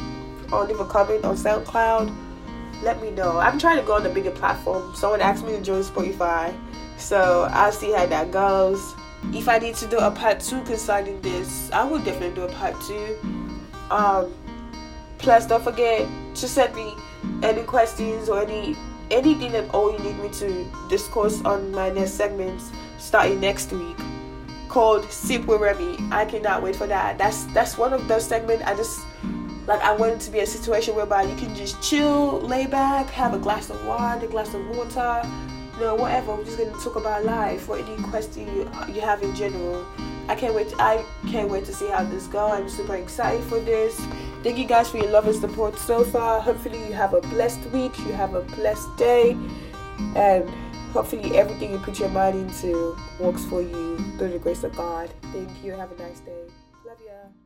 or 0.53 0.65
leave 0.65 0.79
a 0.79 0.85
comment 0.85 1.25
on 1.25 1.35
SoundCloud. 1.35 2.15
Let 2.81 3.03
me 3.03 3.11
know. 3.11 3.41
I'm 3.41 3.59
trying 3.59 3.79
to 3.79 3.83
go 3.83 3.95
on 3.95 4.07
a 4.07 4.11
bigger 4.11 4.31
platform. 4.31 4.95
Someone 4.95 5.21
asked 5.21 5.45
me 5.45 5.51
to 5.57 5.61
join 5.61 5.83
Spotify. 5.83 6.57
So 6.99 7.49
I'll 7.51 7.73
see 7.73 7.91
how 7.91 8.07
that 8.07 8.31
goes. 8.31 8.95
If 9.33 9.49
I 9.49 9.59
need 9.59 9.75
to 9.75 9.89
do 9.89 9.99
a 9.99 10.13
part 10.13 10.39
two 10.39 10.63
concerning 10.63 11.21
this, 11.21 11.69
I 11.73 11.83
will 11.83 11.99
definitely 11.99 12.37
do 12.37 12.43
a 12.43 12.53
part 12.53 12.81
two. 12.83 13.19
Um, 13.91 14.33
plus, 15.19 15.49
don't 15.49 15.65
forget 15.65 16.07
to 16.37 16.47
send 16.47 16.77
me 16.77 16.95
any 17.43 17.65
questions 17.65 18.29
or 18.29 18.41
any 18.43 18.77
anything 19.11 19.53
at 19.57 19.69
all 19.75 19.91
you 19.93 19.99
need 19.99 20.17
me 20.21 20.29
to 20.31 20.65
discuss 20.89 21.45
on 21.45 21.73
my 21.73 21.91
next 21.91 22.13
segments 22.13 22.71
starting 22.99 23.39
next 23.41 23.71
week 23.73 23.97
called 24.75 25.09
Sip 25.09 25.47
with 25.47 25.61
Remy. 25.61 25.97
I 26.11 26.25
cannot 26.25 26.61
wait 26.61 26.75
for 26.75 26.89
that. 26.89 27.17
That's 27.17 27.45
that's 27.55 27.79
one 27.79 27.93
of 27.93 28.09
those 28.09 28.27
segments 28.27 28.65
I 28.65 28.75
just 28.75 28.99
like 29.69 29.81
I 29.83 29.95
want 29.95 30.15
it 30.15 30.21
to 30.23 30.33
be 30.33 30.41
a 30.41 30.47
situation 30.47 30.97
whereby 30.97 31.23
you 31.23 31.37
can 31.37 31.55
just 31.55 31.81
chill, 31.81 32.41
lay 32.41 32.67
back, 32.67 33.09
have 33.11 33.35
a 33.35 33.39
glass 33.39 33.71
of 33.71 33.87
wine, 33.87 34.21
a 34.23 34.27
glass 34.27 34.53
of 34.53 34.67
water, 34.77 35.23
no, 35.79 35.95
whatever. 35.95 36.35
We're 36.35 36.45
just 36.45 36.59
gonna 36.59 36.73
talk 36.73 36.97
about 36.97 37.25
life 37.25 37.69
or 37.69 37.79
any 37.79 38.03
question 38.03 38.49
you, 38.49 38.69
you 38.93 39.01
have 39.01 39.23
in 39.23 39.33
general. 39.37 39.87
I 40.29 40.35
can't 40.35 40.57
wait. 40.57 40.71
To, 40.71 40.83
I 40.83 41.05
can't 41.29 41.49
wait 41.49 41.65
to 41.67 41.73
see 41.73 41.89
how 41.89 42.03
this 42.03 42.27
goes. 42.27 42.51
I'm 42.51 42.69
super 42.69 42.97
excited 42.97 43.45
for 43.45 43.61
this. 43.61 43.95
Thank 44.43 44.59
you 44.59 44.67
guys 44.67 44.91
for 44.91 44.97
your 44.97 45.11
love 45.11 45.29
and 45.29 45.37
support 45.37 45.79
so 45.79 46.03
far. 46.03 46.41
Hopefully 46.41 46.85
you 46.85 46.93
have 46.95 47.15
a 47.15 47.21
blessed 47.21 47.65
week. 47.71 47.97
You 48.01 48.13
have 48.15 48.35
a 48.35 48.43
blessed 48.43 48.97
day, 48.97 49.37
and 50.17 50.51
hopefully 50.95 51.37
everything 51.37 51.73
you 51.73 51.79
put 51.79 51.99
your 51.99 52.09
mind 52.11 52.39
into 52.39 52.97
works 53.19 53.45
for 53.47 53.61
you 53.61 53.99
through 54.17 54.31
the 54.31 54.39
grace 54.39 54.63
of 54.63 54.75
God. 54.77 55.11
Thank 55.33 55.51
you. 55.65 55.73
Have 55.73 55.91
a 55.91 55.97
nice 55.97 56.21
day. 56.21 56.45
Love 56.87 57.01
ya. 57.05 57.44